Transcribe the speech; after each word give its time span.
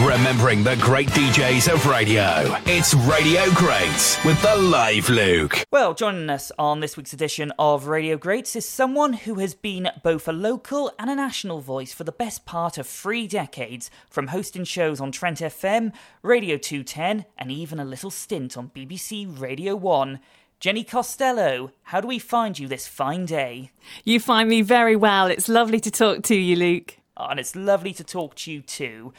Remembering 0.00 0.64
the 0.64 0.76
great 0.76 1.08
DJs 1.10 1.70
of 1.70 1.84
radio. 1.84 2.56
It's 2.64 2.94
Radio 2.94 3.44
Greats 3.52 4.24
with 4.24 4.40
the 4.40 4.56
live 4.56 5.10
Luke. 5.10 5.66
Well, 5.70 5.92
joining 5.92 6.30
us 6.30 6.50
on 6.58 6.80
this 6.80 6.96
week's 6.96 7.12
edition 7.12 7.52
of 7.58 7.88
Radio 7.88 8.16
Greats 8.16 8.56
is 8.56 8.66
someone 8.66 9.12
who 9.12 9.34
has 9.34 9.52
been 9.54 9.90
both 10.02 10.26
a 10.26 10.32
local 10.32 10.90
and 10.98 11.10
a 11.10 11.14
national 11.14 11.60
voice 11.60 11.92
for 11.92 12.04
the 12.04 12.10
best 12.10 12.46
part 12.46 12.78
of 12.78 12.86
three 12.86 13.26
decades, 13.26 13.90
from 14.08 14.28
hosting 14.28 14.64
shows 14.64 14.98
on 14.98 15.12
Trent 15.12 15.40
FM, 15.40 15.92
Radio 16.22 16.56
210, 16.56 17.26
and 17.36 17.52
even 17.52 17.78
a 17.78 17.84
little 17.84 18.10
stint 18.10 18.56
on 18.56 18.70
BBC 18.74 19.38
Radio 19.38 19.76
1. 19.76 20.20
Jenny 20.58 20.84
Costello, 20.84 21.70
how 21.82 22.00
do 22.00 22.08
we 22.08 22.18
find 22.18 22.58
you 22.58 22.66
this 22.66 22.88
fine 22.88 23.26
day? 23.26 23.72
You 24.04 24.20
find 24.20 24.48
me 24.48 24.62
very 24.62 24.96
well. 24.96 25.26
It's 25.26 25.50
lovely 25.50 25.80
to 25.80 25.90
talk 25.90 26.22
to 26.22 26.34
you, 26.34 26.56
Luke. 26.56 26.96
Oh, 27.14 27.26
and 27.26 27.38
it's 27.38 27.54
lovely 27.54 27.92
to 27.92 28.02
talk 28.02 28.36
to 28.36 28.50
you 28.50 28.62
too. 28.62 29.12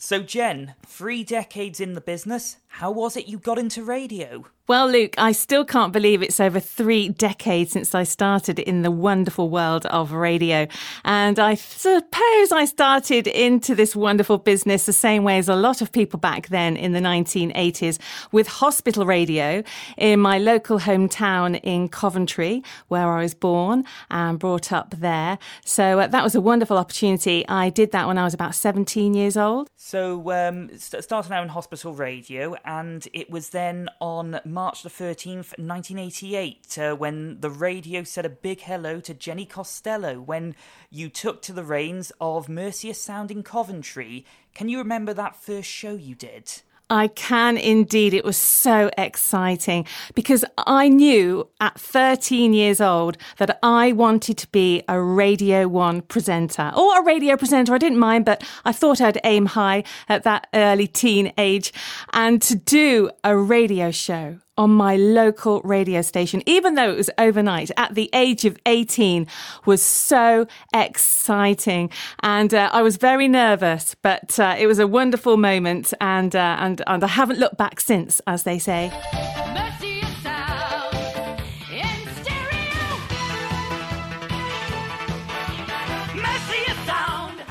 So, 0.00 0.22
Jen, 0.22 0.74
three 0.86 1.24
decades 1.24 1.80
in 1.80 1.94
the 1.94 2.00
business, 2.00 2.58
how 2.68 2.92
was 2.92 3.16
it 3.16 3.26
you 3.26 3.36
got 3.36 3.58
into 3.58 3.82
radio? 3.82 4.46
Well, 4.68 4.86
Luke, 4.86 5.14
I 5.16 5.32
still 5.32 5.64
can't 5.64 5.94
believe 5.94 6.22
it's 6.22 6.38
over 6.38 6.60
three 6.60 7.08
decades 7.08 7.72
since 7.72 7.94
I 7.94 8.02
started 8.02 8.58
in 8.58 8.82
the 8.82 8.90
wonderful 8.90 9.48
world 9.48 9.86
of 9.86 10.12
radio. 10.12 10.66
And 11.06 11.38
I 11.38 11.54
suppose 11.54 12.52
I 12.52 12.66
started 12.66 13.26
into 13.28 13.74
this 13.74 13.96
wonderful 13.96 14.36
business 14.36 14.84
the 14.84 14.92
same 14.92 15.24
way 15.24 15.38
as 15.38 15.48
a 15.48 15.56
lot 15.56 15.80
of 15.80 15.90
people 15.90 16.20
back 16.20 16.48
then 16.48 16.76
in 16.76 16.92
the 16.92 17.00
1980s 17.00 17.98
with 18.30 18.46
hospital 18.46 19.06
radio 19.06 19.62
in 19.96 20.20
my 20.20 20.36
local 20.36 20.80
hometown 20.80 21.58
in 21.62 21.88
Coventry, 21.88 22.62
where 22.88 23.10
I 23.10 23.22
was 23.22 23.32
born 23.32 23.86
and 24.10 24.38
brought 24.38 24.70
up 24.70 24.94
there. 24.98 25.38
So 25.64 26.00
uh, 26.00 26.08
that 26.08 26.22
was 26.22 26.34
a 26.34 26.42
wonderful 26.42 26.76
opportunity. 26.76 27.42
I 27.48 27.70
did 27.70 27.92
that 27.92 28.06
when 28.06 28.18
I 28.18 28.24
was 28.24 28.34
about 28.34 28.54
17 28.54 29.14
years 29.14 29.38
old. 29.38 29.70
So, 29.76 30.30
um, 30.32 30.76
started 30.76 31.32
out 31.32 31.42
in 31.42 31.48
hospital 31.48 31.94
radio, 31.94 32.54
and 32.66 33.08
it 33.14 33.30
was 33.30 33.48
then 33.48 33.88
on 34.02 34.38
March 34.58 34.82
the 34.82 34.88
13th, 34.88 35.56
1988, 35.56 36.78
uh, 36.78 36.96
when 36.96 37.38
the 37.38 37.48
radio 37.48 38.02
said 38.02 38.26
a 38.26 38.28
big 38.28 38.62
hello 38.62 38.98
to 38.98 39.14
Jenny 39.14 39.46
Costello 39.46 40.20
when 40.20 40.56
you 40.90 41.08
took 41.08 41.40
to 41.42 41.52
the 41.52 41.62
reins 41.62 42.10
of 42.20 42.48
Mercia 42.48 42.92
Sound 42.92 43.30
in 43.30 43.44
Coventry. 43.44 44.24
Can 44.56 44.68
you 44.68 44.78
remember 44.78 45.14
that 45.14 45.36
first 45.36 45.70
show 45.70 45.94
you 45.94 46.16
did? 46.16 46.62
I 46.90 47.06
can 47.06 47.56
indeed. 47.56 48.14
It 48.14 48.24
was 48.24 48.36
so 48.36 48.90
exciting 48.98 49.86
because 50.14 50.44
I 50.56 50.88
knew 50.88 51.48
at 51.60 51.78
13 51.78 52.52
years 52.52 52.80
old 52.80 53.16
that 53.36 53.60
I 53.62 53.92
wanted 53.92 54.38
to 54.38 54.48
be 54.48 54.82
a 54.88 55.00
Radio 55.00 55.68
1 55.68 56.02
presenter 56.02 56.72
or 56.76 56.98
a 56.98 57.04
radio 57.04 57.36
presenter. 57.36 57.74
I 57.74 57.78
didn't 57.78 57.98
mind, 57.98 58.24
but 58.24 58.42
I 58.64 58.72
thought 58.72 59.00
I'd 59.00 59.20
aim 59.22 59.46
high 59.46 59.84
at 60.08 60.24
that 60.24 60.48
early 60.52 60.88
teen 60.88 61.32
age 61.38 61.72
and 62.12 62.42
to 62.42 62.56
do 62.56 63.10
a 63.22 63.36
radio 63.36 63.92
show 63.92 64.38
on 64.58 64.70
my 64.70 64.96
local 64.96 65.62
radio 65.62 66.02
station, 66.02 66.42
even 66.44 66.74
though 66.74 66.90
it 66.90 66.96
was 66.96 67.08
overnight 67.16 67.70
at 67.76 67.94
the 67.94 68.10
age 68.12 68.44
of 68.44 68.58
18 68.66 69.26
was 69.64 69.80
so 69.80 70.46
exciting. 70.74 71.90
And 72.22 72.52
uh, 72.52 72.68
I 72.72 72.82
was 72.82 72.96
very 72.96 73.28
nervous, 73.28 73.94
but 74.02 74.38
uh, 74.38 74.56
it 74.58 74.66
was 74.66 74.80
a 74.80 74.86
wonderful 74.86 75.36
moment. 75.36 75.94
And, 76.00 76.34
uh, 76.34 76.56
and, 76.58 76.82
and 76.86 77.04
I 77.04 77.06
haven't 77.06 77.38
looked 77.38 77.56
back 77.56 77.80
since, 77.80 78.20
as 78.26 78.42
they 78.42 78.58
say. 78.58 78.92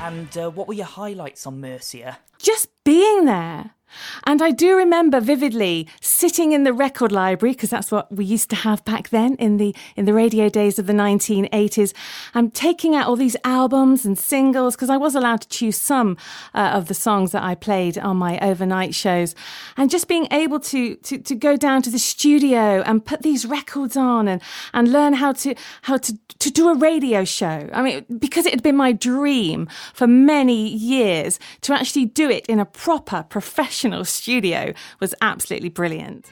And 0.00 0.38
uh, 0.38 0.50
what 0.50 0.66
were 0.66 0.74
your 0.74 0.86
highlights 0.86 1.46
on 1.46 1.60
Mercia? 1.60 2.18
Just 2.38 2.68
being 2.82 3.26
there. 3.26 3.72
And 4.24 4.42
I 4.42 4.50
do 4.50 4.76
remember 4.76 5.20
vividly 5.20 5.88
sitting 6.00 6.52
in 6.52 6.64
the 6.64 6.72
record 6.72 7.12
library 7.12 7.54
because 7.54 7.70
that's 7.70 7.90
what 7.90 8.10
we 8.14 8.24
used 8.24 8.50
to 8.50 8.56
have 8.56 8.84
back 8.84 9.08
then 9.10 9.34
in 9.36 9.56
the 9.56 9.74
in 9.96 10.04
the 10.04 10.12
radio 10.12 10.48
days 10.48 10.78
of 10.78 10.86
the 10.86 10.92
1980s. 10.92 11.94
I'm 12.34 12.50
taking 12.50 12.94
out 12.94 13.06
all 13.06 13.16
these 13.16 13.36
albums 13.44 14.04
and 14.04 14.18
singles 14.18 14.76
because 14.76 14.90
I 14.90 14.96
was 14.96 15.14
allowed 15.14 15.40
to 15.42 15.48
choose 15.48 15.76
some 15.76 16.16
uh, 16.54 16.72
of 16.74 16.88
the 16.88 16.94
songs 16.94 17.32
that 17.32 17.42
I 17.42 17.54
played 17.54 17.98
on 17.98 18.16
my 18.16 18.38
overnight 18.40 18.94
shows, 18.94 19.34
and 19.76 19.90
just 19.90 20.08
being 20.08 20.28
able 20.30 20.60
to, 20.60 20.96
to 20.96 21.18
to 21.18 21.34
go 21.34 21.56
down 21.56 21.82
to 21.82 21.90
the 21.90 21.98
studio 21.98 22.82
and 22.82 23.04
put 23.04 23.22
these 23.22 23.46
records 23.46 23.96
on 23.96 24.28
and 24.28 24.42
and 24.74 24.92
learn 24.92 25.14
how 25.14 25.32
to 25.32 25.54
how 25.82 25.96
to 25.96 26.18
to 26.38 26.50
do 26.50 26.68
a 26.68 26.74
radio 26.74 27.24
show. 27.24 27.68
I 27.72 27.82
mean, 27.82 28.04
because 28.18 28.46
it 28.46 28.52
had 28.52 28.62
been 28.62 28.76
my 28.76 28.92
dream 28.92 29.68
for 29.94 30.06
many 30.06 30.68
years 30.68 31.40
to 31.62 31.72
actually 31.72 32.04
do 32.04 32.30
it 32.30 32.46
in 32.46 32.60
a 32.60 32.64
proper 32.64 33.24
professional 33.28 33.77
professional 33.78 34.04
studio 34.04 34.72
was 34.98 35.14
absolutely 35.20 35.68
brilliant. 35.68 36.26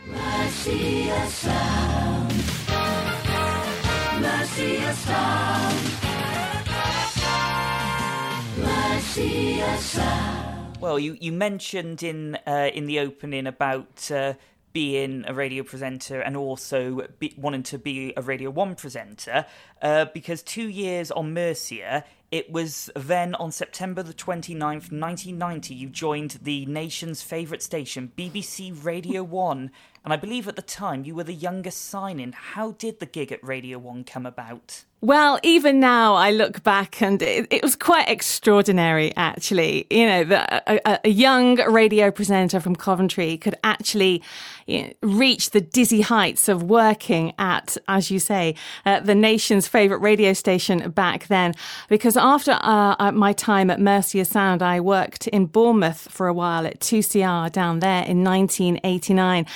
Well, 10.80 10.98
you, 10.98 11.16
you 11.20 11.32
mentioned 11.32 12.02
in 12.02 12.36
uh, 12.46 12.70
in 12.74 12.86
the 12.86 12.98
opening 12.98 13.46
about 13.46 14.10
uh, 14.10 14.34
being 14.76 15.24
a 15.26 15.32
radio 15.32 15.62
presenter 15.62 16.20
and 16.20 16.36
also 16.36 17.08
be, 17.18 17.32
wanting 17.38 17.62
to 17.62 17.78
be 17.78 18.12
a 18.14 18.20
Radio 18.20 18.50
1 18.50 18.74
presenter 18.74 19.46
uh, 19.80 20.04
because 20.12 20.42
two 20.42 20.68
years 20.68 21.10
on 21.10 21.32
Mercia, 21.32 22.04
it 22.30 22.52
was 22.52 22.90
then 22.94 23.34
on 23.36 23.50
September 23.52 24.02
the 24.02 24.12
29th, 24.12 24.92
1990, 24.92 25.74
you 25.74 25.88
joined 25.88 26.32
the 26.42 26.66
nation's 26.66 27.22
favourite 27.22 27.62
station, 27.62 28.12
BBC 28.18 28.84
Radio 28.84 29.22
1. 29.24 29.70
And 30.04 30.12
I 30.12 30.16
believe 30.18 30.46
at 30.46 30.56
the 30.56 30.60
time 30.60 31.06
you 31.06 31.14
were 31.14 31.24
the 31.24 31.32
youngest 31.32 31.86
sign 31.86 32.20
in. 32.20 32.32
How 32.32 32.72
did 32.72 33.00
the 33.00 33.06
gig 33.06 33.32
at 33.32 33.42
Radio 33.42 33.78
1 33.78 34.04
come 34.04 34.26
about? 34.26 34.84
Well, 35.06 35.38
even 35.44 35.78
now 35.78 36.14
I 36.14 36.32
look 36.32 36.64
back 36.64 37.00
and 37.00 37.22
it, 37.22 37.46
it 37.52 37.62
was 37.62 37.76
quite 37.76 38.08
extraordinary, 38.08 39.14
actually. 39.16 39.86
You 39.88 40.04
know, 40.04 40.44
a, 40.66 40.98
a, 41.04 41.08
young 41.08 41.58
radio 41.70 42.10
presenter 42.10 42.58
from 42.58 42.74
Coventry 42.74 43.36
could 43.36 43.54
actually 43.62 44.20
you 44.66 44.82
know, 44.82 44.92
reach 45.02 45.50
the 45.50 45.60
dizzy 45.60 46.00
heights 46.00 46.48
of 46.48 46.64
working 46.64 47.32
at, 47.38 47.76
as 47.86 48.10
you 48.10 48.18
say, 48.18 48.56
uh, 48.84 48.98
the 48.98 49.14
nation's 49.14 49.68
favourite 49.68 50.02
radio 50.02 50.32
station 50.32 50.90
back 50.90 51.28
then. 51.28 51.54
Because 51.88 52.16
after 52.16 52.58
uh, 52.60 53.12
my 53.12 53.32
time 53.32 53.70
at 53.70 53.80
Mercia 53.80 54.24
Sound, 54.24 54.60
I 54.60 54.80
worked 54.80 55.28
in 55.28 55.46
Bournemouth 55.46 56.08
for 56.10 56.26
a 56.26 56.34
while 56.34 56.66
at 56.66 56.80
2CR 56.80 57.52
down 57.52 57.78
there 57.78 58.02
in 58.02 58.24
1989. 58.24 59.46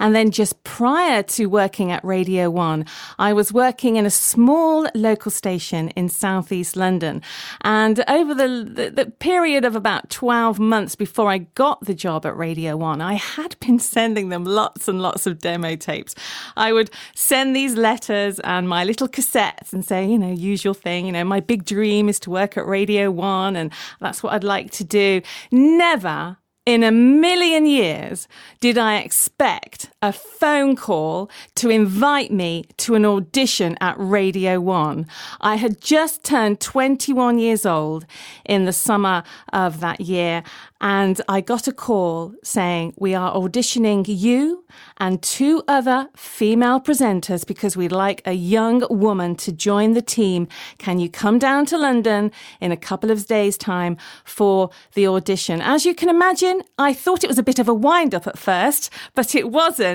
And 0.00 0.14
then 0.14 0.32
just 0.32 0.62
prior 0.64 1.22
to 1.22 1.46
working 1.46 1.92
at 1.92 2.04
Radio 2.04 2.50
1, 2.50 2.84
I 3.18 3.32
was 3.32 3.54
working 3.54 3.96
in 3.96 4.04
a 4.04 4.10
small 4.10 4.86
local 4.98 5.30
station 5.30 5.88
in 5.90 6.08
southeast 6.08 6.76
London. 6.76 7.22
And 7.62 8.04
over 8.08 8.34
the, 8.34 8.48
the, 8.48 8.90
the, 8.90 9.10
period 9.18 9.64
of 9.64 9.74
about 9.74 10.10
12 10.10 10.58
months 10.58 10.94
before 10.94 11.30
I 11.30 11.38
got 11.38 11.84
the 11.84 11.94
job 11.94 12.26
at 12.26 12.36
Radio 12.36 12.76
1, 12.76 13.00
I 13.00 13.14
had 13.14 13.58
been 13.66 13.78
sending 13.78 14.28
them 14.28 14.44
lots 14.44 14.88
and 14.88 15.00
lots 15.00 15.26
of 15.26 15.38
demo 15.38 15.76
tapes. 15.76 16.14
I 16.56 16.72
would 16.72 16.90
send 17.14 17.56
these 17.56 17.74
letters 17.74 18.40
and 18.40 18.68
my 18.68 18.84
little 18.84 19.08
cassettes 19.08 19.72
and 19.72 19.84
say, 19.84 20.06
you 20.06 20.18
know, 20.18 20.32
usual 20.32 20.74
thing, 20.74 21.06
you 21.06 21.12
know, 21.12 21.24
my 21.24 21.40
big 21.40 21.64
dream 21.64 22.08
is 22.08 22.20
to 22.20 22.30
work 22.30 22.56
at 22.56 22.66
Radio 22.66 23.10
1 23.10 23.56
and 23.56 23.72
that's 24.00 24.22
what 24.22 24.32
I'd 24.32 24.44
like 24.44 24.70
to 24.72 24.84
do. 24.84 25.22
Never 25.50 26.38
in 26.68 26.84
a 26.84 26.92
million 26.92 27.64
years 27.64 28.28
did 28.60 28.76
I 28.76 28.98
expect 28.98 29.90
a 30.00 30.12
phone 30.12 30.76
call 30.76 31.28
to 31.56 31.70
invite 31.70 32.30
me 32.30 32.64
to 32.76 32.94
an 32.94 33.04
audition 33.04 33.76
at 33.80 33.96
Radio 33.98 34.60
1. 34.60 35.06
I 35.40 35.56
had 35.56 35.80
just 35.80 36.22
turned 36.22 36.60
21 36.60 37.40
years 37.40 37.66
old 37.66 38.06
in 38.44 38.64
the 38.64 38.72
summer 38.72 39.24
of 39.52 39.80
that 39.80 40.00
year 40.00 40.44
and 40.80 41.20
I 41.28 41.40
got 41.40 41.66
a 41.66 41.72
call 41.72 42.34
saying, 42.44 42.94
We 42.96 43.12
are 43.12 43.34
auditioning 43.34 44.04
you 44.06 44.64
and 44.98 45.20
two 45.20 45.64
other 45.66 46.08
female 46.14 46.80
presenters 46.80 47.44
because 47.44 47.76
we'd 47.76 47.90
like 47.90 48.22
a 48.24 48.34
young 48.34 48.86
woman 48.88 49.34
to 49.36 49.50
join 49.50 49.94
the 49.94 50.02
team. 50.02 50.46
Can 50.78 51.00
you 51.00 51.10
come 51.10 51.40
down 51.40 51.66
to 51.66 51.78
London 51.78 52.30
in 52.60 52.70
a 52.70 52.76
couple 52.76 53.10
of 53.10 53.26
days' 53.26 53.58
time 53.58 53.96
for 54.24 54.70
the 54.94 55.08
audition? 55.08 55.60
As 55.60 55.84
you 55.84 55.94
can 55.94 56.08
imagine, 56.08 56.62
I 56.78 56.94
thought 56.94 57.24
it 57.24 57.28
was 57.28 57.38
a 57.38 57.42
bit 57.42 57.58
of 57.58 57.68
a 57.68 57.74
wind 57.74 58.14
up 58.14 58.28
at 58.28 58.38
first, 58.38 58.90
but 59.16 59.34
it 59.34 59.50
wasn't. 59.50 59.87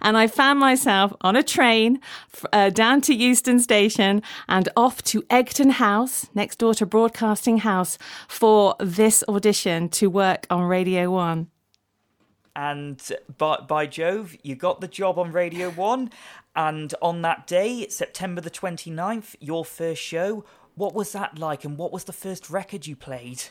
And 0.00 0.16
I 0.16 0.26
found 0.26 0.58
myself 0.58 1.12
on 1.20 1.36
a 1.36 1.42
train 1.42 2.00
uh, 2.52 2.70
down 2.70 3.00
to 3.02 3.14
Euston 3.14 3.58
Station 3.58 4.22
and 4.48 4.68
off 4.76 5.02
to 5.04 5.22
Egton 5.28 5.70
House, 5.70 6.28
next 6.34 6.58
door 6.58 6.74
to 6.74 6.86
Broadcasting 6.86 7.58
House, 7.58 7.98
for 8.28 8.74
this 8.80 9.22
audition 9.28 9.88
to 9.90 10.08
work 10.08 10.30
work 10.30 10.46
on 10.50 10.62
Radio 10.62 11.10
1. 11.10 11.48
And 12.54 13.12
by, 13.38 13.56
by 13.66 13.86
Jove, 13.86 14.36
you 14.42 14.54
got 14.54 14.80
the 14.80 14.88
job 14.88 15.18
on 15.18 15.32
Radio 15.32 15.70
1. 15.70 16.10
And 16.54 16.94
on 17.00 17.22
that 17.22 17.46
day, 17.46 17.88
September 17.88 18.40
the 18.40 18.50
29th, 18.50 19.36
your 19.40 19.64
first 19.64 20.02
show, 20.02 20.44
what 20.74 20.94
was 20.94 21.12
that 21.12 21.38
like 21.38 21.64
and 21.64 21.78
what 21.78 21.92
was 21.92 22.04
the 22.04 22.12
first 22.12 22.50
record 22.50 22.86
you 22.86 22.96
played? 22.96 23.44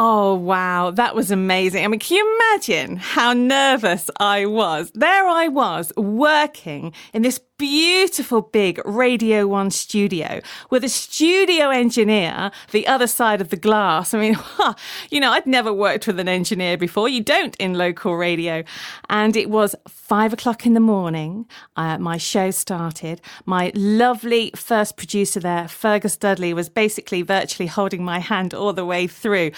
Oh, 0.00 0.34
wow. 0.36 0.92
That 0.92 1.16
was 1.16 1.32
amazing. 1.32 1.84
I 1.84 1.88
mean, 1.88 1.98
can 1.98 2.18
you 2.18 2.38
imagine 2.52 2.98
how 2.98 3.32
nervous 3.32 4.08
I 4.20 4.46
was? 4.46 4.92
There 4.94 5.26
I 5.26 5.48
was 5.48 5.92
working 5.96 6.92
in 7.12 7.22
this 7.22 7.40
beautiful 7.58 8.40
big 8.40 8.80
Radio 8.84 9.44
1 9.48 9.72
studio 9.72 10.40
with 10.70 10.84
a 10.84 10.88
studio 10.88 11.70
engineer 11.70 12.52
the 12.70 12.86
other 12.86 13.08
side 13.08 13.40
of 13.40 13.48
the 13.48 13.56
glass. 13.56 14.14
I 14.14 14.20
mean, 14.20 14.38
you 15.10 15.18
know, 15.18 15.32
I'd 15.32 15.46
never 15.46 15.72
worked 15.72 16.06
with 16.06 16.20
an 16.20 16.28
engineer 16.28 16.76
before. 16.76 17.08
You 17.08 17.20
don't 17.20 17.56
in 17.56 17.74
local 17.74 18.16
radio. 18.16 18.62
And 19.10 19.36
it 19.36 19.50
was 19.50 19.74
five 19.88 20.32
o'clock 20.32 20.66
in 20.66 20.74
the 20.74 20.80
morning. 20.80 21.46
Uh, 21.76 21.98
my 21.98 22.16
show 22.16 22.52
started. 22.52 23.20
My 23.44 23.72
lovely 23.74 24.52
first 24.54 24.96
producer 24.96 25.40
there, 25.40 25.66
Fergus 25.66 26.16
Dudley, 26.16 26.54
was 26.54 26.68
basically 26.68 27.22
virtually 27.22 27.66
holding 27.66 28.04
my 28.04 28.20
hand 28.20 28.54
all 28.54 28.72
the 28.72 28.86
way 28.86 29.08
through. 29.08 29.50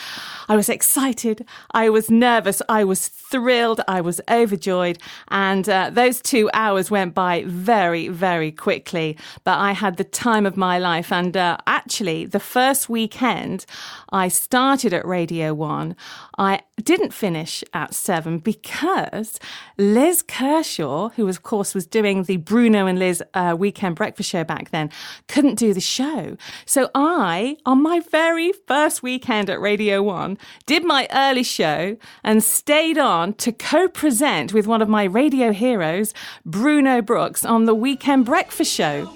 I 0.48 0.56
was 0.56 0.70
excited. 0.70 1.44
I 1.72 1.90
was 1.90 2.10
nervous. 2.10 2.62
I 2.66 2.82
was 2.82 3.08
thrilled. 3.08 3.82
I 3.86 4.00
was 4.00 4.22
overjoyed. 4.30 4.98
And 5.28 5.68
uh, 5.68 5.90
those 5.90 6.22
two 6.22 6.48
hours 6.54 6.90
went 6.90 7.14
by 7.14 7.44
very 7.46 7.89
very, 7.90 8.08
very 8.08 8.52
quickly. 8.52 9.16
But 9.42 9.58
I 9.58 9.72
had 9.72 9.96
the 9.96 10.04
time 10.04 10.46
of 10.46 10.56
my 10.56 10.78
life. 10.78 11.10
And 11.10 11.36
uh, 11.36 11.56
actually, 11.90 12.24
the 12.24 12.38
first 12.38 12.88
weekend 12.88 13.66
I 14.10 14.28
started 14.28 14.92
at 14.94 15.04
Radio 15.04 15.52
1, 15.52 15.96
I 16.38 16.60
didn't 16.80 17.12
finish 17.12 17.64
at 17.74 17.94
seven 17.94 18.38
because 18.38 19.40
Liz 19.76 20.22
Kershaw, 20.22 21.08
who 21.08 21.28
of 21.28 21.42
course 21.42 21.74
was 21.74 21.88
doing 21.88 22.22
the 22.22 22.36
Bruno 22.36 22.86
and 22.86 22.96
Liz 22.96 23.24
uh, 23.34 23.56
weekend 23.58 23.96
breakfast 23.96 24.30
show 24.30 24.44
back 24.44 24.70
then, 24.70 24.88
couldn't 25.26 25.56
do 25.56 25.74
the 25.74 25.80
show. 25.80 26.36
So 26.64 26.90
I, 26.94 27.56
on 27.66 27.82
my 27.82 27.98
very 27.98 28.52
first 28.68 29.02
weekend 29.02 29.50
at 29.50 29.60
Radio 29.60 30.00
1, 30.00 30.38
did 30.66 30.84
my 30.84 31.08
early 31.12 31.42
show 31.42 31.96
and 32.22 32.44
stayed 32.44 32.98
on 32.98 33.34
to 33.34 33.50
co 33.50 33.88
present 33.88 34.54
with 34.54 34.68
one 34.68 34.80
of 34.80 34.88
my 34.88 35.02
radio 35.02 35.50
heroes, 35.50 36.14
Bruno 36.46 37.02
Brooks, 37.02 37.44
on 37.44 37.64
the 37.64 37.74
weekend 37.74 38.26
breakfast 38.26 38.72
show. 38.72 39.12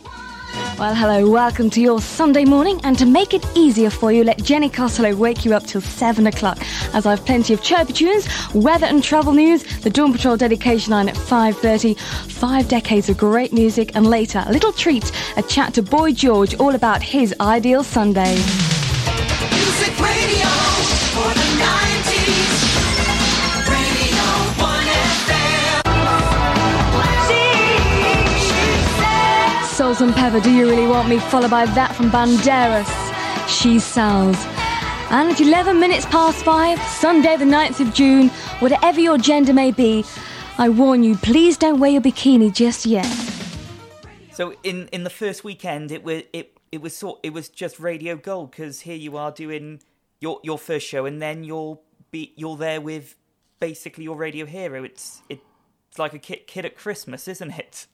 Well, 0.79 0.95
hello, 0.95 1.31
welcome 1.31 1.71
to 1.71 1.81
your 1.81 2.01
Sunday 2.01 2.45
morning, 2.45 2.81
and 2.85 2.99
to 2.99 3.07
make 3.07 3.33
it 3.33 3.45
easier 3.57 3.91
for 3.91 4.13
you, 4.13 4.25
let 4.25 4.43
Jenny 4.43 4.69
Costello 4.69 5.15
wake 5.15 5.45
you 5.45 5.55
up 5.55 5.65
till 5.65 5.81
7 5.81 6.27
o'clock, 6.27 6.59
as 6.95 7.07
I've 7.07 7.25
plenty 7.25 7.55
of 7.55 7.63
chirpy 7.63 7.93
tunes, 7.93 8.29
weather 8.55 8.87
and 8.87 9.03
travel 9.03 9.33
news, 9.33 9.63
the 9.81 9.91
Dawn 9.91 10.13
Patrol 10.13 10.37
dedication 10.37 10.93
line 10.93 11.09
at 11.09 11.15
5.30, 11.15 11.99
five 11.99 12.69
decades 12.69 13.09
of 13.09 13.17
great 13.17 13.53
music, 13.53 13.95
and 13.95 14.07
later, 14.07 14.45
a 14.47 14.53
little 14.53 14.73
treat, 14.73 15.11
a 15.37 15.43
chat 15.43 15.75
to 15.75 15.83
Boy 15.83 16.13
George 16.13 16.55
all 16.57 16.75
about 16.75 17.03
his 17.03 17.35
ideal 17.41 17.83
Sunday. 17.83 18.35
Music 19.51 19.99
radio 20.01 20.84
Salt-N-Pepa, 30.05 30.43
Do 30.43 30.51
You 30.53 30.69
Really 30.69 30.87
Want 30.87 31.09
Me? 31.09 31.19
Followed 31.19 31.51
by 31.51 31.65
that 31.65 31.95
from 31.95 32.11
Banderas, 32.11 33.49
She 33.49 33.79
Sells. 33.79 34.37
And 35.11 35.31
at 35.31 35.41
11 35.41 35.81
minutes 35.81 36.05
past 36.07 36.45
5, 36.45 36.79
Sunday 36.83 37.39
the 37.39 37.47
9th 37.47 37.81
of 37.81 37.95
June, 37.95 38.29
whatever 38.59 39.01
your 39.01 39.17
gender 39.17 39.55
may 39.55 39.73
be, 39.73 40.05
I 40.59 40.69
warn 40.69 41.05
you, 41.05 41.17
please 41.17 41.57
don't 41.57 41.81
wear 41.81 41.91
your 41.91 42.03
bikini 42.03 42.55
just 42.55 42.85
yet. 42.85 43.07
So 44.33 44.55
in, 44.63 44.89
in 44.89 45.05
the 45.05 45.11
first 45.11 45.43
weekend, 45.43 45.91
it 45.91 46.05
was 46.05 46.25
it 46.35 46.55
it 46.71 46.83
was 46.83 46.95
sort 46.95 47.21
it 47.23 47.33
was 47.33 47.49
just 47.49 47.81
Radio 47.81 48.15
Gold 48.17 48.51
because 48.51 48.81
here 48.81 48.97
you 48.97 49.17
are 49.17 49.31
doing 49.31 49.81
your 50.21 50.39
your 50.43 50.59
first 50.59 50.87
show, 50.87 51.07
and 51.07 51.23
then 51.23 51.45
you'll 51.45 51.83
be 52.11 52.35
you're 52.37 52.59
there 52.59 52.81
with 52.81 53.17
basically 53.59 54.05
your 54.05 54.17
radio 54.17 54.45
hero. 54.45 54.85
It's 54.85 55.23
it's 55.31 55.99
like 55.99 56.13
a 56.13 56.19
kid, 56.19 56.47
kid 56.47 56.67
at 56.67 56.77
Christmas, 56.77 57.27
isn't 57.27 57.53
it? 57.53 57.87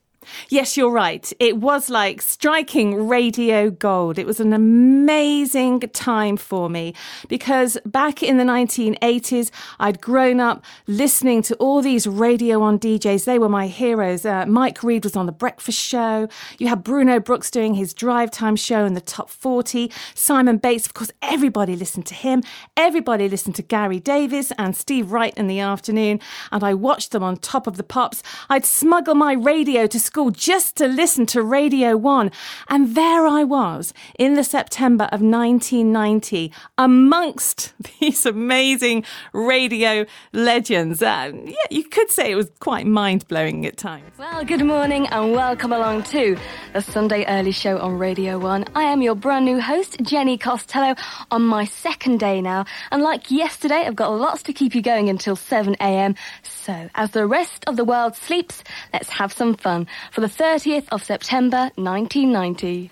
Yes, 0.50 0.76
you're 0.76 0.90
right. 0.90 1.32
It 1.40 1.56
was 1.56 1.88
like 1.88 2.20
striking 2.20 3.08
radio 3.08 3.70
gold. 3.70 4.18
It 4.18 4.26
was 4.26 4.38
an 4.38 4.52
amazing 4.52 5.80
time 5.80 6.36
for 6.36 6.68
me 6.68 6.94
because 7.28 7.78
back 7.86 8.22
in 8.22 8.36
the 8.36 8.44
1980s, 8.44 9.50
I'd 9.78 10.00
grown 10.02 10.38
up 10.38 10.62
listening 10.86 11.40
to 11.42 11.54
all 11.56 11.80
these 11.80 12.06
Radio 12.06 12.58
1 12.58 12.78
DJs. 12.80 13.24
They 13.24 13.38
were 13.38 13.48
my 13.48 13.66
heroes. 13.66 14.26
Uh, 14.26 14.44
Mike 14.44 14.82
Read 14.82 15.04
was 15.04 15.16
on 15.16 15.24
The 15.24 15.32
Breakfast 15.32 15.78
Show. 15.78 16.28
You 16.58 16.68
had 16.68 16.84
Bruno 16.84 17.18
Brooks 17.18 17.50
doing 17.50 17.74
his 17.74 17.94
drive 17.94 18.30
time 18.30 18.56
show 18.56 18.84
in 18.84 18.92
the 18.92 19.00
top 19.00 19.30
40. 19.30 19.90
Simon 20.14 20.58
Bates, 20.58 20.84
of 20.86 20.92
course, 20.92 21.10
everybody 21.22 21.76
listened 21.76 22.04
to 22.06 22.14
him. 22.14 22.42
Everybody 22.76 23.26
listened 23.26 23.54
to 23.56 23.62
Gary 23.62 24.00
Davies 24.00 24.52
and 24.58 24.76
Steve 24.76 25.12
Wright 25.12 25.32
in 25.38 25.46
the 25.46 25.60
afternoon. 25.60 26.20
And 26.52 26.62
I 26.62 26.74
watched 26.74 27.12
them 27.12 27.22
on 27.22 27.38
top 27.38 27.66
of 27.66 27.78
the 27.78 27.82
pops. 27.82 28.22
I'd 28.50 28.66
smuggle 28.66 29.14
my 29.14 29.32
radio 29.32 29.86
to 29.86 30.09
school 30.10 30.32
just 30.32 30.74
to 30.74 30.88
listen 30.88 31.24
to 31.24 31.40
Radio 31.40 31.96
1. 31.96 32.32
And 32.68 32.96
there 32.96 33.28
I 33.28 33.44
was 33.44 33.94
in 34.18 34.34
the 34.34 34.42
September 34.42 35.04
of 35.04 35.22
1990 35.22 36.52
amongst 36.76 37.72
these 38.00 38.26
amazing 38.26 39.04
radio 39.32 40.04
legends. 40.32 41.00
Uh, 41.00 41.30
yeah, 41.44 41.54
you 41.70 41.84
could 41.84 42.10
say 42.10 42.32
it 42.32 42.34
was 42.34 42.50
quite 42.58 42.88
mind 42.88 43.28
blowing 43.28 43.64
at 43.66 43.76
times. 43.76 44.10
Well, 44.18 44.44
good 44.44 44.64
morning 44.64 45.06
and 45.06 45.30
welcome 45.30 45.72
along 45.72 46.02
to 46.14 46.36
the 46.72 46.82
Sunday 46.82 47.24
Early 47.26 47.52
Show 47.52 47.78
on 47.78 47.96
Radio 47.96 48.36
1. 48.36 48.64
I 48.74 48.82
am 48.82 49.02
your 49.02 49.14
brand 49.14 49.44
new 49.44 49.60
host, 49.60 49.96
Jenny 50.02 50.36
Costello, 50.36 50.96
on 51.30 51.42
my 51.42 51.66
second 51.66 52.18
day 52.18 52.40
now. 52.40 52.64
And 52.90 53.00
like 53.00 53.30
yesterday, 53.30 53.84
I've 53.86 53.94
got 53.94 54.08
lots 54.08 54.42
to 54.42 54.52
keep 54.52 54.74
you 54.74 54.82
going 54.82 55.08
until 55.08 55.36
7 55.36 55.76
a.m. 55.78 56.16
So, 56.64 56.90
as 56.94 57.12
the 57.12 57.26
rest 57.26 57.64
of 57.66 57.76
the 57.76 57.84
world 57.84 58.16
sleeps, 58.16 58.62
let's 58.92 59.08
have 59.08 59.32
some 59.32 59.54
fun 59.54 59.86
for 60.12 60.20
the 60.20 60.26
30th 60.26 60.88
of 60.92 61.02
September 61.02 61.70
1990. 61.76 62.90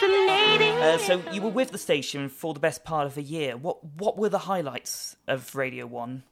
Uh, 0.00 0.98
so 0.98 1.20
you 1.32 1.42
were 1.42 1.50
with 1.50 1.72
the 1.72 1.78
station 1.78 2.28
for 2.28 2.54
the 2.54 2.60
best 2.60 2.84
part 2.84 3.06
of 3.08 3.16
a 3.16 3.22
year. 3.22 3.56
What 3.56 3.82
what 3.96 4.16
were 4.16 4.28
the 4.28 4.38
highlights 4.38 5.16
of 5.26 5.56
Radio 5.56 5.86
One? 5.86 6.22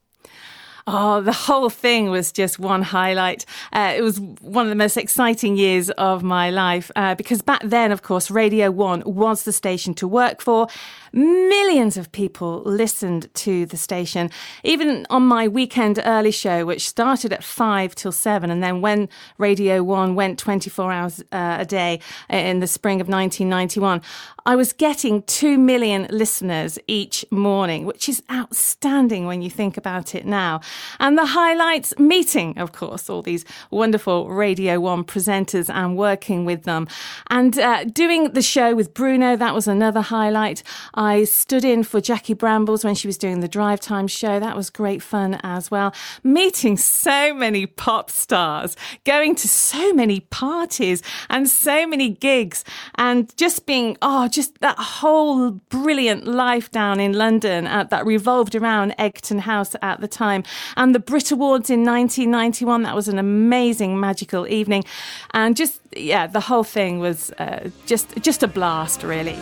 Oh, 0.89 1.21
the 1.21 1.33
whole 1.33 1.69
thing 1.69 2.11
was 2.11 2.31
just 2.31 2.61
one 2.61 2.81
highlight. 2.81 3.45
Uh, 3.73 3.95
it 3.97 4.03
was 4.03 4.21
one 4.21 4.67
of 4.67 4.69
the 4.69 4.77
most 4.77 4.97
exciting 4.97 5.57
years 5.57 5.91
of 5.91 6.23
my 6.23 6.49
life 6.51 6.93
uh, 6.95 7.17
because 7.17 7.43
back 7.43 7.61
then, 7.65 7.91
of 7.91 8.03
course, 8.03 8.31
Radio 8.31 8.71
1 8.71 9.03
was 9.05 9.43
the 9.43 9.53
station 9.53 9.95
to 9.95 10.07
work 10.07 10.41
for. 10.41 10.69
Millions 11.13 11.97
of 11.97 12.13
people 12.13 12.63
listened 12.65 13.29
to 13.35 13.67
the 13.67 13.77
station. 13.77 14.31
Even 14.63 15.09
on 15.11 15.27
my 15.27 15.49
weekend 15.49 16.01
early 16.05 16.31
show, 16.31 16.65
which 16.65 16.89
started 16.89 17.33
at 17.33 17.43
5 17.43 17.97
till 17.97 18.13
7, 18.13 18.49
and 18.49 18.63
then 18.63 18.81
when 18.81 19.09
Radio 19.39 19.83
1 19.83 20.15
went 20.15 20.39
24 20.39 20.93
hours 20.93 21.21
uh, 21.33 21.57
a 21.59 21.65
day 21.65 21.99
in 22.31 22.61
the 22.61 22.69
spring 22.69 23.01
of 23.01 23.09
1991, 23.09 24.03
I 24.47 24.55
was 24.55 24.73
getting 24.73 25.23
2 25.23 25.59
million 25.59 26.07
listeners 26.09 26.79
each 26.87 27.25
morning, 27.33 27.85
which 27.85 28.09
is 28.09 28.23
outstanding 28.31 29.27
when 29.27 29.43
you 29.43 29.51
think 29.51 29.77
about 29.77 30.15
it 30.15 30.25
now. 30.25 30.61
And 31.01 31.19
the 31.19 31.27
highlights 31.27 31.99
meeting, 31.99 32.57
of 32.57 32.71
course, 32.71 33.11
all 33.11 33.23
these 33.23 33.45
wonderful 33.73 34.29
Radio 34.31 34.79
1 34.79 35.03
presenters 35.03 35.69
and 35.69 35.97
working 35.97 36.45
with 36.45 36.63
them. 36.63 36.87
And 37.29 37.59
uh, 37.59 37.87
doing 37.87 38.35
the 38.35 38.43
show 38.43 38.73
with 38.77 38.95
Bruno, 38.95 39.35
that 39.35 39.53
was 39.53 39.67
another 39.67 40.01
highlight. 40.01 40.63
I 40.95 41.25
stood 41.25 41.65
in 41.65 41.83
for 41.83 42.01
Jackie 42.01 42.35
Brambles 42.35 42.85
when 42.85 42.95
she 42.95 43.09
was 43.09 43.19
doing 43.19 43.41
the 43.41 43.49
drive 43.49 43.81
time 43.81 44.07
show. 44.07 44.39
That 44.39 44.55
was 44.55 44.71
great 44.71 45.03
fun 45.03 45.41
as 45.43 45.73
well. 45.73 45.93
Meeting 46.23 46.77
so 46.77 47.35
many 47.35 47.67
pop 47.67 48.13
stars, 48.13 48.77
going 49.03 49.35
to 49.35 49.49
so 49.49 49.93
many 49.93 50.21
parties 50.21 51.03
and 51.29 51.49
so 51.49 51.85
many 51.85 52.11
gigs, 52.11 52.65
and 52.95 53.37
just 53.37 53.67
being, 53.67 53.97
oh, 54.03 54.29
just 54.37 54.61
that 54.61 54.79
whole 54.79 55.51
brilliant 55.51 56.27
life 56.27 56.71
down 56.71 57.01
in 57.01 57.15
London 57.15 57.67
uh, 57.67 57.85
that 57.85 58.05
revolved 58.05 58.55
around 58.55 58.95
Egton 58.99 59.39
House 59.39 59.75
at 59.81 60.03
the 60.03 60.07
time. 60.07 60.45
And 60.77 60.95
the 60.95 60.99
Brit 60.99 61.33
Awards 61.33 61.71
in 61.71 61.85
1991, 61.85 62.83
that 62.83 62.95
was 62.95 63.09
an 63.09 63.19
amazing, 63.19 63.99
magical 63.99 64.47
evening. 64.47 64.85
And 65.33 65.57
just, 65.57 65.81
yeah, 65.97 66.27
the 66.27 66.41
whole 66.41 66.65
thing 66.65 66.99
was 66.99 67.31
uh, 67.39 67.71
just, 67.87 68.15
just 68.21 68.43
a 68.43 68.49
blast, 68.49 69.03
really. 69.03 69.39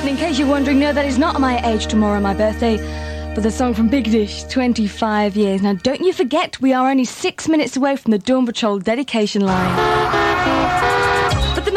And 0.00 0.08
in 0.10 0.16
case 0.18 0.38
you're 0.38 0.46
wondering, 0.46 0.78
no, 0.78 0.92
that 0.92 1.06
is 1.06 1.18
not 1.18 1.40
my 1.40 1.66
age 1.66 1.86
tomorrow, 1.86 2.20
my 2.20 2.34
birthday, 2.34 2.76
but 3.34 3.42
the 3.42 3.50
song 3.50 3.72
from 3.72 3.88
Big 3.88 4.04
Dish, 4.04 4.44
25 4.44 5.34
years. 5.34 5.62
Now, 5.62 5.72
don't 5.72 6.02
you 6.02 6.12
forget, 6.12 6.60
we 6.60 6.74
are 6.74 6.90
only 6.90 7.06
six 7.06 7.48
minutes 7.48 7.74
away 7.74 7.96
from 7.96 8.10
the 8.10 8.18
Dawn 8.18 8.44
Patrol 8.44 8.78
dedication 8.78 9.46
line 9.46 10.83